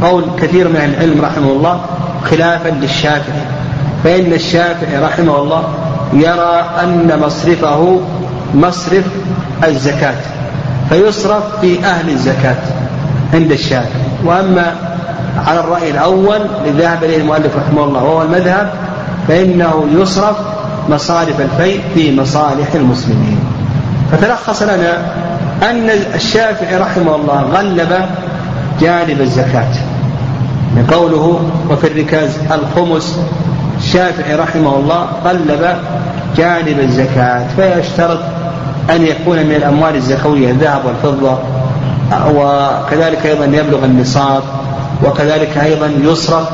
قول 0.02 0.24
كثير 0.42 0.68
من 0.68 0.76
العلم 0.76 1.24
رحمه 1.24 1.52
الله 1.52 1.80
خلافا 2.24 2.68
للشافعي. 2.68 3.57
فإن 4.04 4.32
الشافعي 4.32 4.98
رحمه 4.98 5.36
الله 5.36 5.74
يرى 6.12 6.64
أن 6.82 7.20
مصرفه 7.22 8.00
مصرف 8.54 9.04
الزكاة 9.64 10.14
فيصرف 10.88 11.60
في 11.60 11.84
أهل 11.84 12.08
الزكاة 12.08 12.56
عند 13.34 13.52
الشافعي. 13.52 14.02
وأما 14.24 14.74
على 15.46 15.60
الرأي 15.60 15.90
الأول 15.90 16.40
الذي 16.66 16.86
إليه 17.02 17.16
المؤلف 17.16 17.56
رحمه 17.56 17.84
الله 17.84 18.04
وهو 18.04 18.22
المذهب 18.22 18.70
فإنه 19.28 19.86
يصرف 19.92 20.36
مصارف 20.88 21.40
الفيء 21.40 21.80
في 21.94 22.20
مصالح 22.20 22.74
المسلمين. 22.74 23.38
فتلخص 24.12 24.62
لنا 24.62 24.98
أن 25.62 25.90
الشافعي 26.14 26.76
رحمه 26.76 27.14
الله 27.16 27.42
غلب 27.42 28.06
جانب 28.80 29.20
الزكاة 29.20 29.72
قوله 30.90 31.50
وفي 31.70 31.86
الركاز 31.86 32.30
الخمس 32.52 33.20
الشافعي 33.88 34.34
رحمه 34.34 34.76
الله 34.76 35.06
قلب 35.24 35.76
جانب 36.36 36.80
الزكاة 36.80 37.46
فيشترط 37.56 38.18
أن 38.90 39.02
يكون 39.02 39.36
من 39.36 39.54
الأموال 39.54 39.94
الزكوية 39.96 40.50
الذهب 40.50 40.80
والفضة 40.84 41.38
وكذلك 42.34 43.26
أيضا 43.26 43.44
يبلغ 43.44 43.84
النصاب 43.84 44.42
وكذلك 45.04 45.58
أيضا 45.58 45.90
يصرف 46.02 46.48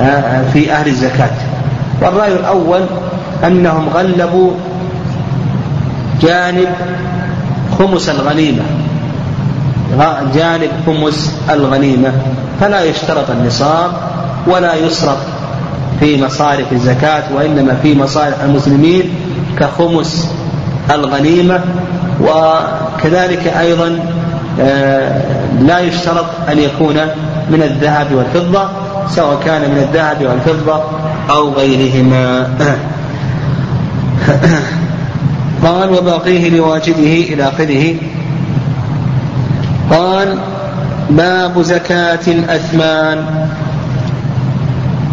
آه، 0.00 0.42
في 0.52 0.72
أهل 0.72 0.86
الزكاة. 0.86 1.30
والرأي 2.02 2.32
الأول 2.32 2.80
أنهم 3.44 3.88
غلبوا 3.88 4.50
جانب 6.20 6.68
خمس 7.78 8.08
الغنيمة. 8.08 8.62
جانب 10.34 10.70
خمس 10.86 11.36
الغنيمة. 11.50 12.12
فلا 12.60 12.84
يشترط 12.84 13.30
النصاب 13.30 13.90
ولا 14.46 14.74
يصرف 14.74 15.31
في 16.02 16.22
مصارف 16.22 16.72
الزكاة 16.72 17.22
وإنما 17.34 17.74
في 17.82 17.94
مصالح 17.94 18.42
المسلمين 18.42 19.02
كخمس 19.58 20.30
الغنيمة. 20.90 21.60
وكذلك 22.20 23.46
أيضا 23.46 23.98
آه، 24.60 25.22
لا 25.60 25.80
يشترط 25.80 26.24
أن 26.48 26.58
يكون 26.58 26.94
من 27.50 27.62
الذهب 27.62 28.06
والفضة 28.14 28.68
سواء 29.08 29.40
كان 29.44 29.60
من 29.60 29.76
الذهب 29.76 30.22
والفضة 30.22 30.82
أو 31.30 31.52
غيرهما. 31.52 32.48
قال 35.66 35.90
وباقيه 35.90 36.50
لواجده 36.50 37.34
إلى 37.34 37.48
آخره 37.48 37.94
قال 39.90 40.38
باب 41.10 41.62
زكاة 41.62 42.20
الأثمان 42.26 43.48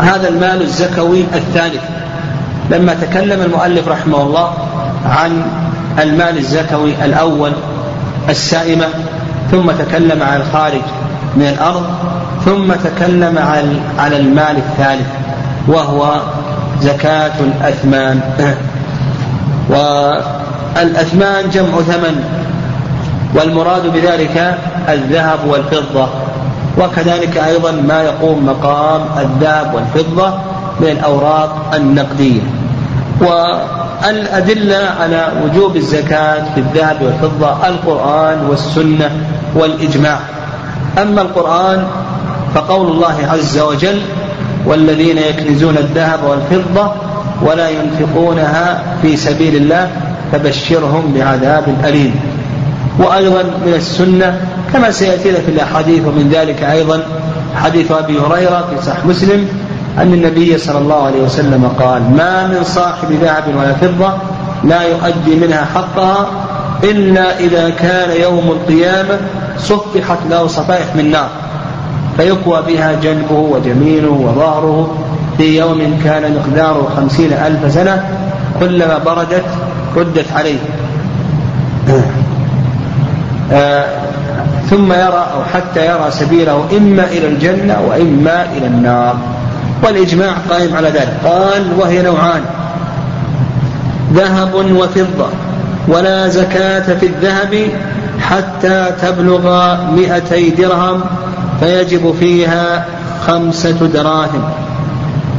هذا 0.01 0.29
المال 0.29 0.61
الزكوي 0.61 1.21
الثالث. 1.35 1.81
لما 2.71 2.93
تكلم 2.93 3.41
المؤلف 3.41 3.87
رحمه 3.87 4.21
الله 4.21 4.53
عن 5.05 5.43
المال 5.99 6.37
الزكوي 6.37 7.05
الأول 7.05 7.51
السائمة 8.29 8.85
ثم 9.51 9.71
تكلم 9.71 10.23
عن 10.23 10.41
الخارج 10.41 10.81
من 11.35 11.45
الأرض 11.45 11.85
ثم 12.45 12.73
تكلم 12.73 13.37
عن 13.97 14.13
المال 14.13 14.57
الثالث 14.57 15.07
وهو 15.67 16.21
زكاة 16.81 17.39
الأثمان. 17.39 18.21
والأثمان 19.69 21.49
جمع 21.49 21.81
ثمن 21.81 22.23
والمراد 23.35 23.93
بذلك 23.93 24.57
الذهب 24.89 25.39
والفضة. 25.47 26.09
وكذلك 26.77 27.37
أيضا 27.37 27.71
ما 27.71 28.03
يقوم 28.03 28.45
مقام 28.45 29.01
الذهب 29.19 29.73
والفضة 29.73 30.33
من 30.79 30.87
الأوراق 30.87 31.71
النقدية. 31.75 32.41
والأدلة 33.21 34.89
على 35.01 35.27
وجوب 35.45 35.75
الزكاة 35.75 36.43
في 36.55 36.59
الذهب 36.59 37.01
والفضة 37.01 37.67
القرآن 37.67 38.45
والسنة 38.49 39.11
والإجماع. 39.55 40.19
أما 41.01 41.21
القرآن 41.21 41.87
فقول 42.55 42.87
الله 42.87 43.15
عز 43.31 43.59
وجل 43.59 44.01
والذين 44.65 45.17
يكنزون 45.17 45.77
الذهب 45.77 46.19
والفضة 46.23 46.91
ولا 47.41 47.69
ينفقونها 47.69 48.83
في 49.01 49.17
سبيل 49.17 49.55
الله 49.55 49.89
فبشرهم 50.31 51.13
بعذاب 51.15 51.75
أليم. 51.85 52.15
وأيضا 52.99 53.43
من 53.43 53.73
السنة 53.75 54.41
كما 54.73 54.91
سيأتينا 54.91 55.39
في 55.39 55.51
الأحاديث 55.51 56.05
ومن 56.05 56.29
ذلك 56.33 56.63
أيضا 56.63 57.03
حديث 57.55 57.91
أبي 57.91 58.19
هريرة 58.19 58.67
في 58.69 58.85
صحيح 58.85 59.05
مسلم 59.05 59.47
أن 59.97 60.13
النبي 60.13 60.57
صلى 60.57 60.77
الله 60.77 61.03
عليه 61.05 61.21
وسلم 61.21 61.71
قال 61.79 62.01
ما 62.17 62.47
من 62.47 62.63
صاحب 62.63 63.11
ذهب 63.11 63.43
ولا 63.57 63.73
فضة 63.73 64.13
لا 64.63 64.81
يؤدي 64.81 65.35
منها 65.35 65.65
حقها 65.65 66.27
إلا 66.83 67.39
إذا 67.39 67.69
كان 67.69 68.21
يوم 68.21 68.51
القيامة 68.51 69.19
صفحت 69.57 70.17
له 70.29 70.47
صفائح 70.47 70.95
من 70.95 71.11
نار 71.11 71.29
فيكوى 72.17 72.63
بها 72.67 72.93
جنبه 73.03 73.35
وجميله 73.35 74.09
وظهره 74.09 74.97
في 75.37 75.57
يوم 75.59 75.99
كان 76.03 76.35
مقداره 76.35 76.93
خمسين 76.97 77.33
ألف 77.33 77.73
سنة 77.73 78.05
كلما 78.59 78.97
بردت 78.97 79.45
ردت 79.95 80.25
عليه 80.35 80.57
ثم 84.69 84.93
يرى 84.93 85.27
أو 85.33 85.43
حتى 85.53 85.85
يرى 85.85 86.11
سبيله 86.11 86.65
إما 86.77 87.03
إلى 87.03 87.27
الجنة 87.27 87.77
وإما 87.89 88.45
إلى 88.57 88.67
النار. 88.67 89.15
والإجماع 89.83 90.33
قائم 90.49 90.75
على 90.75 90.89
ذلك. 90.89 91.13
قال 91.25 91.67
وهي 91.77 92.01
نوعان 92.01 92.41
ذهب 94.13 94.53
وفضة 94.53 95.27
ولا 95.87 96.27
زكاة 96.27 96.95
في 96.95 97.05
الذهب 97.05 97.69
حتى 98.21 98.91
تبلغ 99.01 99.75
مئتي 99.91 100.49
درهم 100.49 101.01
فيجب 101.59 102.15
فيها 102.19 102.85
خمسة 103.27 103.87
دراهم. 103.93 104.43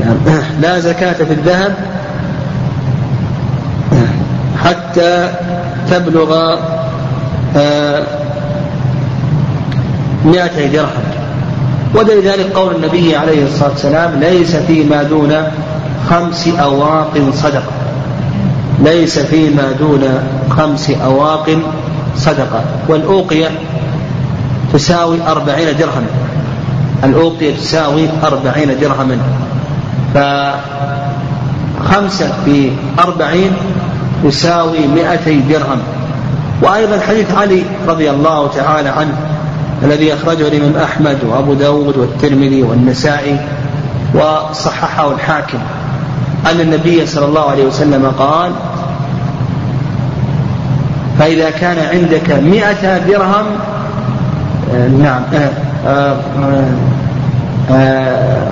لا 0.63 0.79
زكاة 0.79 1.13
في 1.13 1.33
الذهب 1.33 1.75
حتى 4.65 5.29
تبلغ 5.91 6.35
آه، 6.35 6.80
مئتي 10.25 10.69
درهم. 10.69 11.05
ودليل 11.95 12.29
ذلك 12.29 12.53
قول 12.53 12.77
النبي 12.77 13.17
عليه 13.17 13.45
الصلاة 13.45 13.71
والسلام 13.71 14.21
ليس 14.21 14.57
فيما 14.57 15.03
دون 15.03 15.35
خمس 16.11 16.49
أواق 16.49 17.19
صدقة. 17.35 17.73
ليس 18.85 19.19
فيما 19.19 19.73
دون 19.79 20.05
خمس 20.51 20.91
أواق 20.91 21.59
صدقة. 22.17 22.65
والأوقية 22.89 23.51
تساوي 24.73 25.19
أربعين 25.27 25.77
درهما. 25.79 26.07
الأوقية 27.05 27.57
تساوي 27.57 28.09
أربعين 28.25 28.81
درهما. 28.81 29.19
فخمسة 31.81 32.33
في 32.45 32.71
أربعين 32.99 33.53
يساوي 34.25 34.87
مئتي 34.87 35.41
درهم. 35.41 35.79
وأيضا 36.63 37.01
حديث 37.01 37.35
علي 37.35 37.63
رضي 37.89 38.11
الله 38.11 38.49
تعالى 38.49 38.89
عنه 38.89 39.15
الذي 39.83 40.15
أخرجه 40.15 40.49
الإمام 40.49 40.77
أحمد 40.77 41.19
وأبو 41.25 41.55
داود 41.55 41.97
والترمذي 41.97 42.63
والنسائي 42.63 43.41
وصححه 44.15 45.13
الحاكم 45.13 45.59
أن 46.47 46.61
النبي 46.61 47.07
صلى 47.07 47.25
الله 47.25 47.51
عليه 47.51 47.65
وسلم 47.65 48.13
قال 48.19 48.53
فإذا 51.19 51.51
كان 51.51 51.79
عندك 51.79 52.31
مئة 52.31 52.99
درهم 52.99 53.47
آه، 54.75 54.89
نعم 54.89 55.23
آه، 55.87 56.17
آه، 57.71 58.49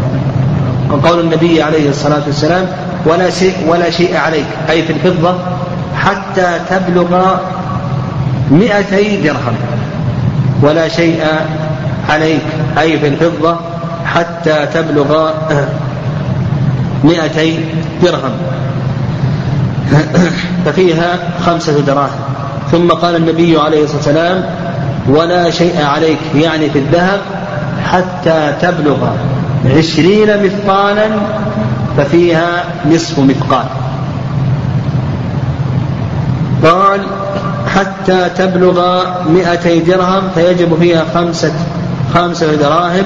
قول 1.03 1.21
النبي 1.21 1.63
عليه 1.63 1.91
الصلاة 1.91 2.23
والسلام 2.27 2.67
ولا 3.07 3.31
شيء 3.31 3.55
ولا 3.69 3.91
شيء 3.91 4.17
عليك 4.17 4.47
أي 4.71 4.83
في 4.83 4.93
الفضة 4.93 5.35
حتى 5.97 6.61
تبلغ 6.71 7.37
مئتي 8.51 9.22
درهم. 9.22 9.55
ولا 10.62 10.88
شيء 10.88 11.24
عليك 12.09 12.42
أي 12.78 12.99
في 12.99 13.09
الفضة 13.09 13.57
حتى 14.05 14.66
تبلغ 14.74 15.30
مئتي 17.05 17.64
درهم. 18.03 18.32
ففيها 20.64 21.18
خمسة 21.46 21.80
دراهم. 21.80 22.20
ثم 22.72 22.88
قال 22.88 23.16
النبي 23.16 23.61
عليه 23.61 23.84
الصلاة 23.84 23.96
والسلام 23.96 24.44
ولا 25.09 25.51
شيء 25.51 25.82
عليك 25.84 26.18
يعني 26.34 26.70
في 26.70 26.78
الذهب 26.78 27.20
حتى 27.84 28.53
تبلغ 28.62 29.09
عشرين 29.76 30.44
مثقالا 30.44 31.09
ففيها 31.96 32.64
نصف 32.86 33.18
مثقال. 33.18 33.64
قال 36.64 37.01
حتى 37.79 38.31
تبلغ 38.37 39.03
مئتي 39.29 39.81
درهم 39.81 40.22
فيجب 40.35 40.79
فيها 40.81 41.05
خمسة 41.14 41.53
خمسة 42.14 42.55
دراهم 42.55 43.05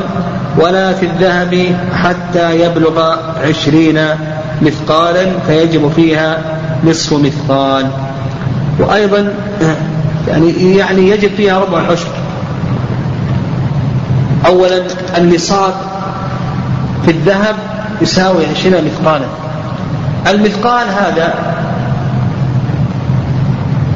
ولا 0.58 0.92
في 0.92 1.06
الذهب 1.06 1.76
حتى 1.94 2.60
يبلغ 2.60 3.16
عشرين 3.48 4.00
مثقالا 4.62 5.26
فيجب 5.46 5.92
فيها 5.96 6.38
نصف 6.84 7.12
مثقال. 7.12 7.86
وأيضا 8.78 9.34
يعني 10.28 10.76
يعني 10.76 11.08
يجب 11.08 11.30
فيها 11.34 11.60
ربع 11.60 11.78
العشر 11.78 12.08
أولا 14.46 14.82
النصاب 15.18 15.74
في 17.04 17.10
الذهب 17.10 17.56
يساوي 18.02 18.46
عشرين 18.46 18.84
مثقالا. 18.84 19.26
المثقال 20.26 20.86
هذا 20.88 21.51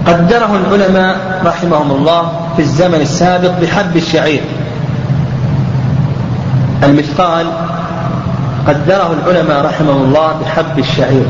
قدره 0.06 0.50
العلماء 0.56 1.40
رحمهم 1.44 1.90
الله 1.90 2.32
في 2.56 2.62
الزمن 2.62 3.00
السابق 3.00 3.60
بحب 3.62 3.96
الشعير. 3.96 4.40
المثقال 6.84 7.46
قدره 8.68 9.14
العلماء 9.22 9.64
رحمهم 9.64 10.02
الله 10.04 10.32
بحب 10.44 10.78
الشعير. 10.78 11.26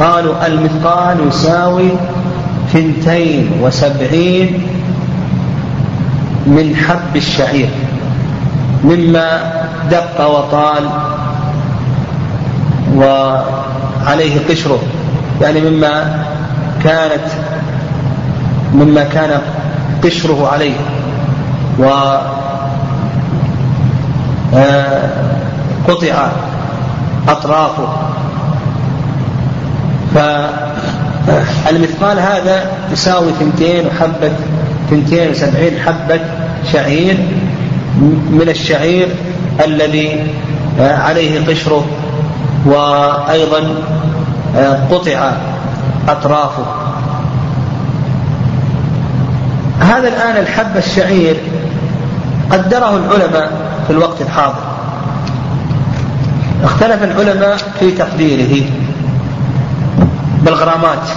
قالوا 0.00 0.46
المثقال 0.46 1.16
يساوي 1.28 1.90
ثنتين 2.72 3.50
وسبعين 3.62 4.66
من 6.46 6.76
حب 6.76 7.16
الشعير 7.16 7.68
مما 8.84 9.52
دق 9.90 10.26
وطال 10.26 10.90
وعليه 12.96 14.40
قشره 14.50 14.82
يعني 15.40 15.60
مما 15.60 16.24
كانت 16.84 17.24
مما 18.74 19.04
كان 19.04 19.40
قشره 20.04 20.48
عليه. 20.52 20.76
و 21.78 21.84
آه، 24.54 25.08
قطع 25.88 26.28
أطرافه. 27.28 27.88
فالمثقال 30.14 32.18
هذا 32.18 32.70
يساوي 32.92 33.32
ثنتين 33.40 33.86
وحبة 33.86 34.30
ثنتين 34.90 35.30
وسبعين 35.30 35.72
حبة 35.86 36.20
شعير 36.72 37.16
من 38.30 38.46
الشعير 38.48 39.08
الذي 39.64 40.26
آه، 40.80 40.96
عليه 40.96 41.46
قشره. 41.46 41.84
وأيضا 42.66 43.74
آه، 44.56 44.78
قطع 44.90 45.32
أطرافه. 46.08 46.77
هذا 49.80 50.08
الآن 50.08 50.36
الحب 50.36 50.76
الشعير 50.76 51.36
قدره 52.50 52.96
العلماء 52.96 53.52
في 53.86 53.92
الوقت 53.92 54.20
الحاضر. 54.20 54.62
اختلف 56.64 57.02
العلماء 57.02 57.56
في 57.80 57.90
تقديره 57.90 58.64
بالغرامات. 60.42 61.08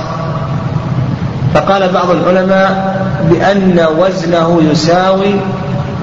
فقال 1.54 1.92
بعض 1.92 2.10
العلماء 2.10 3.02
بأن 3.30 3.86
وزنه 3.98 4.62
يساوي 4.72 5.36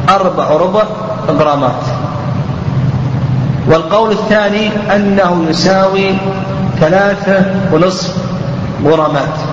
أربع 0.09 0.49
ربع 0.49 0.83
غرامات. 1.29 1.83
والقول 3.69 4.11
الثاني 4.11 4.71
أنه 4.95 5.45
يساوي 5.51 6.15
ثلاثة 6.81 7.45
ونصف 7.73 8.17
غرامات. 8.85 9.47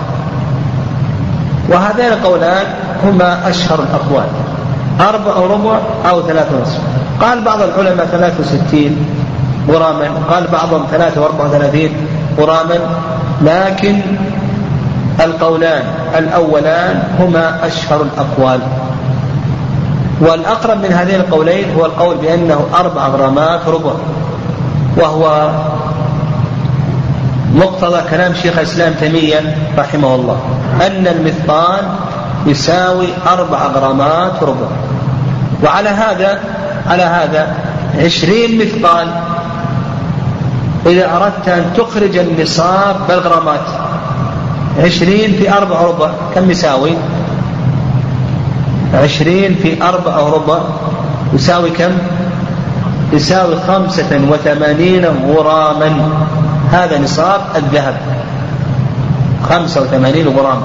وهذين 1.70 2.06
القولان 2.06 2.66
هما 3.04 3.50
أشهر 3.50 3.80
الأقوال. 3.80 4.28
أربع 5.02 5.36
وربع 5.38 5.80
أو 6.10 6.22
ثلاثة 6.22 6.56
ونصف. 6.58 6.80
قال 7.22 7.42
بعض 7.42 7.62
العلماء 7.62 8.06
ثلاثة 8.06 8.42
وستين 8.42 9.06
غراما. 9.70 10.10
قال 10.30 10.48
بعضهم 10.48 10.86
ثلاثة 10.92 11.22
وأربعة 11.22 11.46
وثلاثين 11.46 12.08
غراما. 12.40 12.80
لكن 13.42 14.02
القولان 15.26 15.84
الأولان 16.18 17.04
هما 17.20 17.68
أشهر 17.68 18.02
الأقوال. 18.02 18.60
والأقرب 20.22 20.78
من 20.78 20.92
هذين 20.92 21.16
القولين 21.16 21.66
هو 21.78 21.86
القول 21.86 22.18
بأنه 22.18 22.66
أربع 22.80 23.08
غرامات 23.08 23.68
ربع 23.68 23.92
وهو 24.98 25.50
مقتضى 27.56 28.02
كلام 28.10 28.34
شيخ 28.34 28.58
الإسلام 28.58 28.94
تيمية 28.94 29.56
رحمه 29.78 30.16
الله. 30.16 30.40
أن 30.82 31.08
المثقال 31.08 31.84
يساوي 32.46 33.08
أربع 33.28 33.68
غرامات 33.68 34.44
ربع 34.44 34.68
وعلى 35.64 35.90
هذا 35.90 36.40
على 36.88 37.04
هذا 37.04 37.56
عشرين 38.04 38.60
مثقال. 38.60 39.08
إذا 40.86 41.16
أردت 41.16 41.50
أن 41.50 41.66
تخرج 41.78 42.18
النصاب 42.18 42.96
بالغرامات 43.08 43.68
عشرين 44.84 45.34
في 45.34 45.54
أربع 45.54 45.82
ربع 45.82 46.10
كم 46.36 46.52
يساوي؟ 46.52 46.92
عشرين 48.94 49.56
في 49.56 49.84
أربع 49.84 50.16
ربع 50.18 50.60
يساوي 51.34 51.70
كم؟ 51.70 51.92
يساوي 53.14 53.56
خمسة 53.68 54.22
وثمانين 54.30 55.06
غراما. 55.06 56.10
هذا 56.72 57.00
نصاب 57.00 57.42
الذهب. 57.56 57.96
خمسة 59.44 59.82
وثمانين 59.82 60.28
غرام. 60.28 60.62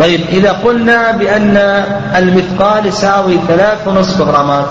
طيب 0.00 0.20
إذا 0.28 0.52
قلنا 0.52 1.10
بأن 1.10 1.56
المثقال 2.16 2.86
يساوي 2.86 3.38
ثلاث 3.48 3.88
ونصف 3.88 4.20
غرامات 4.20 4.66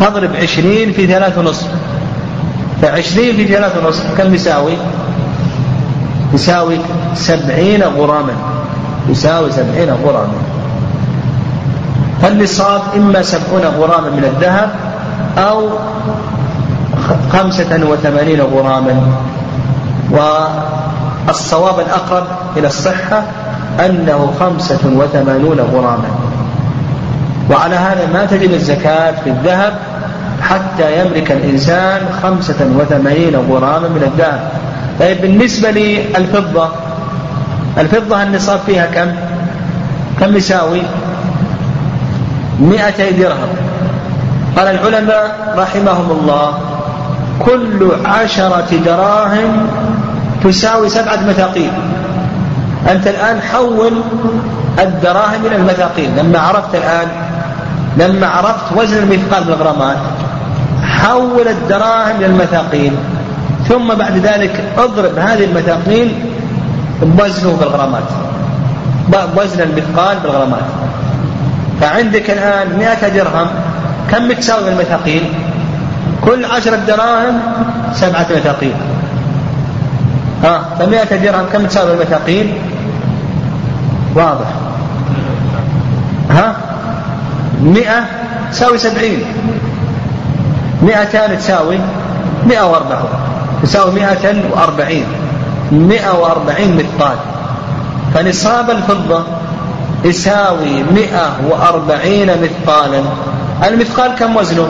تضرب 0.00 0.36
عشرين 0.36 0.92
في 0.92 1.06
ثلاث 1.06 1.38
ونصف. 1.38 1.66
فعشرين 2.82 3.36
في 3.36 3.46
ثلاث 3.46 3.76
ونصف 3.76 4.18
كم 4.18 4.34
يساوي؟ 4.34 4.72
يساوي 6.34 6.78
سبعين 7.14 7.82
غراما. 7.82 8.32
يساوي 9.08 9.52
سبعين 9.52 9.90
غراما. 10.04 10.38
فالنصاب 12.22 12.82
إما 12.96 13.22
سبعون 13.22 13.62
غراما 13.62 14.10
من 14.10 14.24
الذهب 14.24 14.70
أو 15.38 15.68
خمسة 17.32 17.80
وثمانين 17.90 18.40
غراما. 18.40 19.02
والصواب 20.10 21.80
الأقرب 21.80 22.26
إلى 22.56 22.66
الصحة 22.66 23.22
أنه 23.80 24.32
خمسة 24.40 24.78
وثمانون 24.84 25.60
غراما. 25.60 26.08
وعلى 27.50 27.76
هذا 27.76 28.08
ما 28.12 28.24
تجب 28.24 28.54
الزكاة 28.54 29.14
في 29.24 29.30
الذهب 29.30 29.72
حتى 30.40 31.00
يملك 31.00 31.32
الإنسان 31.32 32.00
خمسة 32.22 32.66
وثمانين 32.78 33.36
غراما 33.36 33.88
من 33.88 34.02
الذهب. 34.12 34.50
طيب 35.00 35.20
بالنسبة 35.20 35.70
للفضة 35.70 36.68
الفضة 37.78 38.22
النصاب 38.22 38.60
فيها 38.66 38.86
كم؟ 38.86 39.12
كم 40.20 40.36
يساوي؟ 40.36 40.82
مئتي 42.60 43.10
درهم. 43.10 43.48
قال 44.56 44.66
العلماء 44.66 45.54
رحمهم 45.56 46.10
الله 46.10 46.54
كل 47.44 47.90
عشرة 48.04 48.76
دراهم 48.84 49.66
تساوي 50.44 50.88
سبعة 50.88 51.20
مثاقيل. 51.28 51.72
أنت 52.90 53.06
الآن 53.06 53.40
حول 53.40 53.92
الدراهم 54.78 55.46
إلى 55.46 55.56
المثاقيل. 55.56 56.10
لما 56.16 56.38
عرفت 56.38 56.74
الآن 56.74 57.08
لما 57.96 58.26
عرفت 58.26 58.76
وزن 58.76 58.98
المثقال 58.98 59.44
بالغرامات 59.44 59.96
حول 60.82 61.48
الدراهم 61.48 62.16
إلى 62.16 62.26
المثاقيل. 62.26 62.92
ثم 63.68 63.94
بعد 63.94 64.16
ذلك 64.16 64.64
اضرب 64.78 65.18
هذه 65.18 65.44
المثاقيل 65.44 66.14
بوزنه 67.02 67.56
بالغرامات. 67.60 68.02
بوزن 69.08 69.60
المثقال 69.60 70.18
بالغرامات. 70.22 70.64
فعندك 71.80 72.30
الآن 72.30 72.78
مئة 72.78 73.08
درهم. 73.08 73.46
كم 74.10 74.32
تساوي 74.32 74.68
المثاقيل؟ 74.68 75.22
كل 76.26 76.44
عشرة 76.44 76.76
دراهم 76.76 77.40
سبعة 77.94 78.26
مثاقيل 78.36 78.74
ها 80.42 80.64
فمئة 80.78 81.16
درهم 81.16 81.46
كم 81.52 81.66
تساوي 81.66 81.92
المثاقيل 81.92 82.54
واضح. 84.14 84.46
ها 86.30 86.56
مئة 87.62 88.04
تساوي 88.52 88.78
سبعين. 88.78 89.24
مئتان 90.82 91.38
تساوي 91.38 91.78
مئة 92.46 92.62
وأربعة. 92.62 93.08
تساوي 93.62 93.92
مئة 93.92 94.34
وأربعين. 94.52 95.06
مئة 95.72 96.12
وأربعين 96.18 96.76
مثقال 96.76 97.16
فنصاب 98.14 98.70
الفضة 98.70 99.24
يساوي 100.04 100.82
مئة 100.82 101.36
وأربعين 101.50 102.30
مثقالا 102.42 103.02
المثقال 103.64 104.14
كم 104.14 104.36
وزنه؟ 104.36 104.68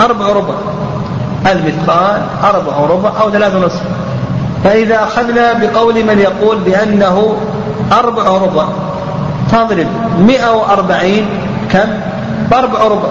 أربع 0.00 0.26
ربع. 0.26 0.54
المثقال 1.46 2.22
أربع 2.44 2.72
ربع 2.90 3.10
أو 3.20 3.30
ثلاث 3.30 3.54
نصف 3.56 3.82
فإذا 4.64 5.02
أخذنا 5.02 5.52
بقول 5.52 5.94
من 5.94 6.18
يقول 6.18 6.58
بأنه 6.58 7.36
أربع 7.92 8.22
ربع. 8.22 8.64
تضرب 9.52 9.86
مئة 10.18 10.50
وأربعين 10.50 11.26
كم؟ 11.70 11.88
بأربع 12.50 12.78
ربع. 12.82 13.08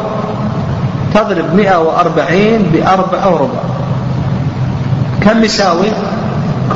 تضرب 1.13 1.55
مئة 1.55 1.77
وأربعين 1.77 2.63
بأربع 2.73 3.25
ربع. 3.25 3.59
كم 5.21 5.43
يساوي؟ 5.43 5.87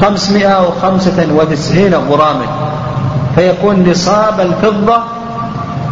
خمسمائة 0.02 0.68
وخمسة 0.68 1.28
وتسعين 1.36 1.96
غراما. 1.96 2.46
فيكون 3.36 3.90
نصاب 3.90 4.40
الفضة 4.40 4.98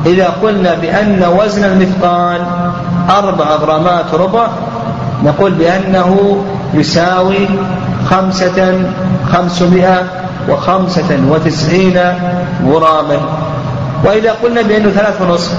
إذا 0.05 0.33
قلنا 0.43 0.73
بأن 0.73 1.23
وزن 1.39 1.63
المثقال 1.63 2.41
أربع 3.09 3.45
غرامات 3.45 4.13
ربع 4.13 4.47
نقول 5.23 5.51
بأنه 5.51 6.43
يساوي 6.73 7.47
خمسة 8.09 8.81
خمسمائة 9.31 10.03
وخمسة 10.49 11.19
وتسعين 11.29 11.97
غراما. 12.65 13.17
وإذا 14.03 14.31
قلنا 14.43 14.61
بأنه 14.61 14.89
ثلاث 14.89 15.21
ونصف 15.21 15.53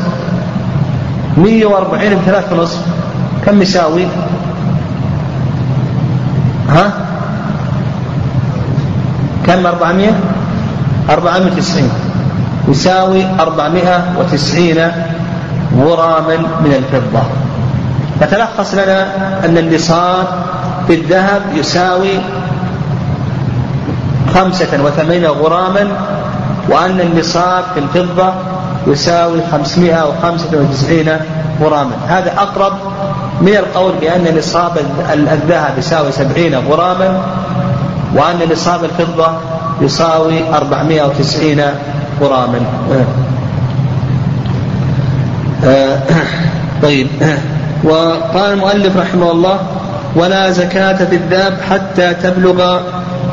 مية 1.36 1.66
وأربعين 1.66 2.18
بثلاث 2.18 2.52
ونصف 2.52 2.80
كم 3.46 3.62
يساوي؟ 3.62 4.06
ها؟ 6.68 6.92
كم 9.46 9.66
أربعمائة 9.66 10.14
أربعمائة 11.10 11.46
وتسعين. 11.46 11.90
يساوي 12.68 13.26
أربعمائة 13.40 14.04
وتسعين 14.18 14.90
غراما 15.78 16.36
من 16.36 16.72
الفضة. 16.74 17.39
فتلخص 18.20 18.74
لنا 18.74 19.06
أن 19.44 19.58
النصاب 19.58 20.26
في 20.86 20.94
الذهب 20.94 21.42
يساوي 21.54 22.18
خمسة 24.34 24.82
وثمانين 24.84 25.26
غراما 25.26 25.88
وأن 26.68 27.00
النصاب 27.00 27.64
في 27.74 27.80
الفضة 27.80 28.32
يساوي 28.86 29.40
خمسمائة 29.52 30.08
وخمسة 30.08 30.48
وتسعين 30.52 31.16
غراما. 31.60 31.92
هذا 32.08 32.32
أقرب 32.38 32.72
من 33.40 33.56
القول 33.56 33.92
بأن 34.00 34.38
نصاب 34.38 34.78
الذهب 35.12 35.78
يساوي 35.78 36.12
سبعين 36.12 36.54
غراما 36.54 37.22
وأن 38.14 38.38
نصاب 38.52 38.84
الفضة 38.84 39.28
يساوي 39.80 40.54
أربعمائة 40.54 41.02
وتسعين 41.02 41.62
غراما. 42.20 42.60
آه، 45.64 45.98
طيب. 46.82 47.06
وقال 47.84 48.52
المؤلف 48.52 48.96
رحمه 48.96 49.30
الله 49.30 49.58
ولا 50.16 50.50
زكاة 50.50 51.04
في 51.04 51.16
الذهب 51.16 51.60
حتى 51.70 52.14
تبلغ 52.14 52.80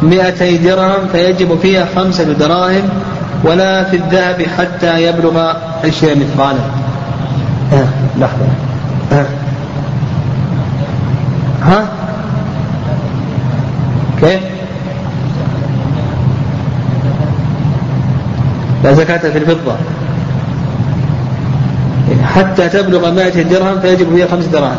مئتي 0.02 0.58
درهم 0.58 1.08
فيجب 1.12 1.60
فيها 1.60 1.86
خمسة 1.96 2.24
دراهم 2.24 2.90
ولا 3.44 3.84
في 3.84 3.96
الذهب 3.96 4.42
حتى 4.58 5.04
يبلغ 5.04 5.54
عشرين 5.86 6.20
مثقالا. 6.20 6.60
آه، 7.74 7.88
لحظة. 8.20 8.46
آه. 9.12 9.26
ها؟ 11.64 11.86
كيف؟ 14.22 14.40
لا 18.84 18.94
زكاة 18.94 19.18
في 19.18 19.38
الفضة. 19.38 19.76
حتى 22.38 22.70
تبلغ 22.70 23.12
مائة 23.12 23.44
درهم 23.44 23.80
فيجب 23.80 24.16
فيها 24.16 24.28
خمس 24.28 24.46
دراهم. 24.46 24.76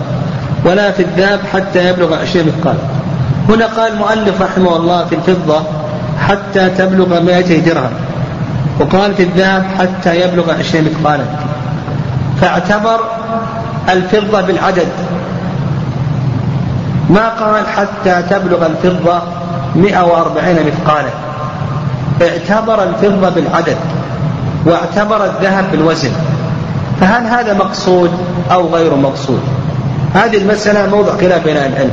ولا 0.65 0.91
في 0.91 1.03
الذهب 1.03 1.41
حتى 1.53 1.89
يبلغ 1.89 2.15
عشرين 2.15 2.47
مثقال. 2.47 2.77
هنا 3.49 3.67
قال 3.67 3.93
المؤلف 3.93 4.43
رحمه 4.43 4.77
الله 4.77 5.05
في 5.05 5.15
الفضة 5.15 5.63
حتى 6.29 6.69
تبلغ 6.69 7.21
مائة 7.21 7.61
درهم. 7.61 7.91
وقال 8.81 9.15
في 9.15 9.23
الذهب 9.23 9.65
حتى 9.79 10.21
يبلغ 10.21 10.53
عشرين 10.59 10.85
مثقالا. 10.85 11.25
فاعتبر 12.41 13.01
الفضة 13.89 14.41
بالعدد. 14.41 14.89
ما 17.11 17.29
قال 17.29 17.67
حتى 17.67 18.23
تبلغ 18.31 18.67
الفضة 18.67 19.23
140 19.77 20.57
مثقالا. 20.67 21.11
اعتبر 22.23 22.83
الفضة 22.83 23.29
بالعدد. 23.29 23.77
واعتبر 24.67 25.25
الذهب 25.25 25.65
بالوزن. 25.73 26.11
فهل 27.01 27.27
هذا 27.27 27.55
مقصود 27.55 28.11
أو 28.51 28.75
غير 28.75 28.95
مقصود؟ 28.95 29.41
هذه 30.15 30.37
المسألة 30.37 30.87
موضع 30.97 31.17
خلاف 31.17 31.45
بين 31.45 31.57
أهل 31.57 31.73
العلم. 31.73 31.91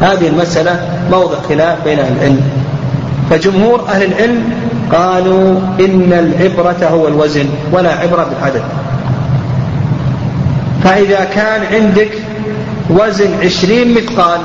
هذه 0.00 0.28
المسألة 0.28 0.88
موضع 1.10 1.36
خلاف 1.48 1.84
بين 1.84 1.98
أهل 1.98 2.12
العلم. 2.12 2.40
فجمهور 3.30 3.88
أهل 3.88 4.02
العلم 4.02 4.42
قالوا 4.92 5.60
إن 5.80 6.12
العبرة 6.12 6.88
هو 6.88 7.08
الوزن 7.08 7.46
ولا 7.72 7.92
عبرة 7.92 8.24
بالعدد. 8.24 8.62
فإذا 10.84 11.24
كان 11.24 11.62
عندك 11.72 12.10
وزن 12.90 13.30
عشرين 13.42 13.94
مثقال 13.94 14.40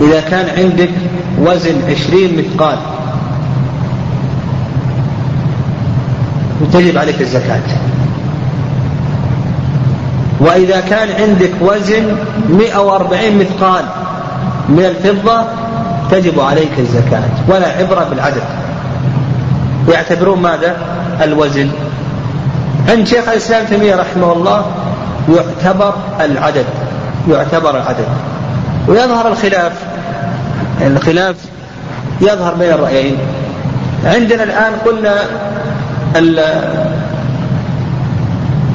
إذا 0.00 0.20
كان 0.20 0.46
عندك 0.58 0.90
وزن 1.38 1.74
عشرين 1.90 2.38
مثقال 2.38 2.78
تجب 6.72 6.98
عليك 6.98 7.20
الزكاة. 7.20 7.60
وإذا 10.40 10.80
كان 10.80 11.08
عندك 11.22 11.50
وزن 11.60 12.16
140 12.48 13.38
مثقال 13.38 13.84
من 14.68 14.84
الفضة 14.84 15.42
تجب 16.10 16.40
عليك 16.40 16.78
الزكاة 16.78 17.22
ولا 17.48 17.66
عبرة 17.66 18.06
بالعدد. 18.10 18.42
يعتبرون 19.88 20.42
ماذا؟ 20.42 20.76
الوزن. 21.22 21.68
عند 22.88 23.06
شيخ 23.06 23.28
الإسلام 23.28 23.66
تيمية 23.66 23.94
رحمه 23.94 24.32
الله 24.32 24.64
يعتبر 25.28 25.94
العدد 26.20 26.64
يعتبر 27.28 27.70
العدد. 27.70 28.06
ويظهر 28.88 29.28
الخلاف. 29.28 29.72
الخلاف 30.80 31.36
يظهر 32.20 32.54
بين 32.54 32.70
الرأيين. 32.70 33.16
عندنا 34.04 34.42
الآن 34.42 34.72
قلنا 34.86 35.14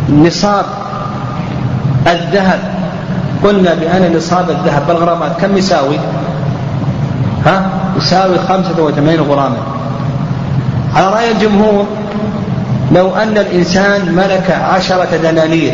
نصاب 0.09 0.65
الذهب 2.07 2.59
قلنا 3.43 3.73
بأن 3.73 4.13
نصاب 4.17 4.49
الذهب 4.49 4.87
بالغرامات 4.87 5.41
كم 5.41 5.57
يساوي؟ 5.57 5.99
ها؟ 7.45 7.69
يساوي 7.97 8.37
خمسة 8.49 8.83
وثمانين 8.83 9.19
غراما 9.21 9.57
على 10.95 11.07
رأي 11.13 11.31
الجمهور 11.31 11.85
لو 12.91 13.15
أن 13.15 13.37
الإنسان 13.37 14.15
ملك 14.15 14.51
عشرة 14.51 15.17
دنانير 15.23 15.73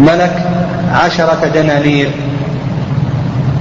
ملك 0.00 0.42
عشرة 0.92 1.50
دنانير 1.54 2.10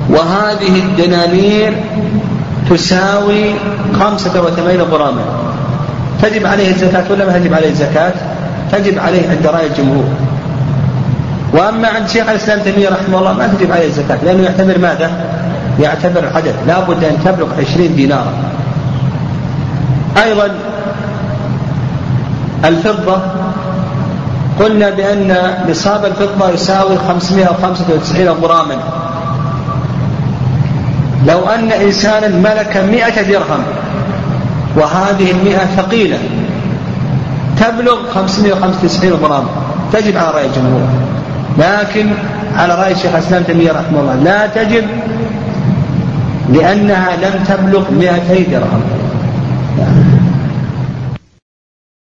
وهذه 0.09 0.79
الدنانير 0.79 1.73
تساوي 2.69 3.53
خمسة 3.99 4.41
وثمانين 4.41 4.81
غراما 4.81 5.52
تجب 6.23 6.45
عليه 6.45 6.71
الزكاة 6.71 7.03
ولا 7.11 7.25
ما 7.25 7.37
تجب 7.37 7.53
عليه 7.53 7.69
الزكاة؟ 7.69 8.13
تجب 8.71 8.99
عليه 8.99 9.29
عند 9.29 9.47
رأي 9.47 9.67
الجمهور 9.67 10.05
وأما 11.53 11.87
عند 11.87 12.07
شيخ 12.07 12.29
الإسلام 12.29 12.59
تيمية 12.59 12.89
رحمه 12.89 13.19
الله 13.19 13.33
ما 13.33 13.47
تجب 13.47 13.71
عليه 13.71 13.87
الزكاة 13.87 14.17
لأنه 14.23 14.43
يعتبر 14.43 14.79
ماذا؟ 14.79 15.11
يعتبر 15.79 16.19
العدد 16.19 16.55
لا 16.67 16.79
بد 16.79 17.03
أن 17.03 17.17
تبلغ 17.25 17.47
عشرين 17.59 17.95
دينارا 17.95 18.33
أيضا 20.23 20.49
الفضة 22.65 23.17
قلنا 24.59 24.89
بأن 24.89 25.37
نصاب 25.69 26.05
الفضة 26.05 26.49
يساوي 26.49 26.97
595 27.07 28.27
غراما 28.27 28.75
لو 31.27 31.39
أن 31.39 31.71
إنسانا 31.71 32.27
ملك 32.27 32.77
مئة 32.77 33.21
درهم 33.21 33.63
وهذه 34.75 35.31
المئة 35.31 35.65
ثقيلة. 35.77 36.17
تبلغ 37.59 38.11
595 38.13 39.13
غرام. 39.13 39.45
تجب 39.93 40.17
على 40.17 40.31
رأي 40.31 40.45
الجمهور. 40.45 40.87
لكن 41.57 42.09
على 42.57 42.75
رأي 42.75 42.91
الشيخ 42.91 43.15
الإسلام 43.15 43.43
تيمية 43.43 43.71
رحمه 43.71 43.99
الله 43.99 44.15
لا 44.15 44.47
تجب 44.47 44.85
لأنها 46.49 47.15
لم 47.15 47.43
تبلغ 47.47 47.91
200 47.91 48.51
درهم. 48.51 48.81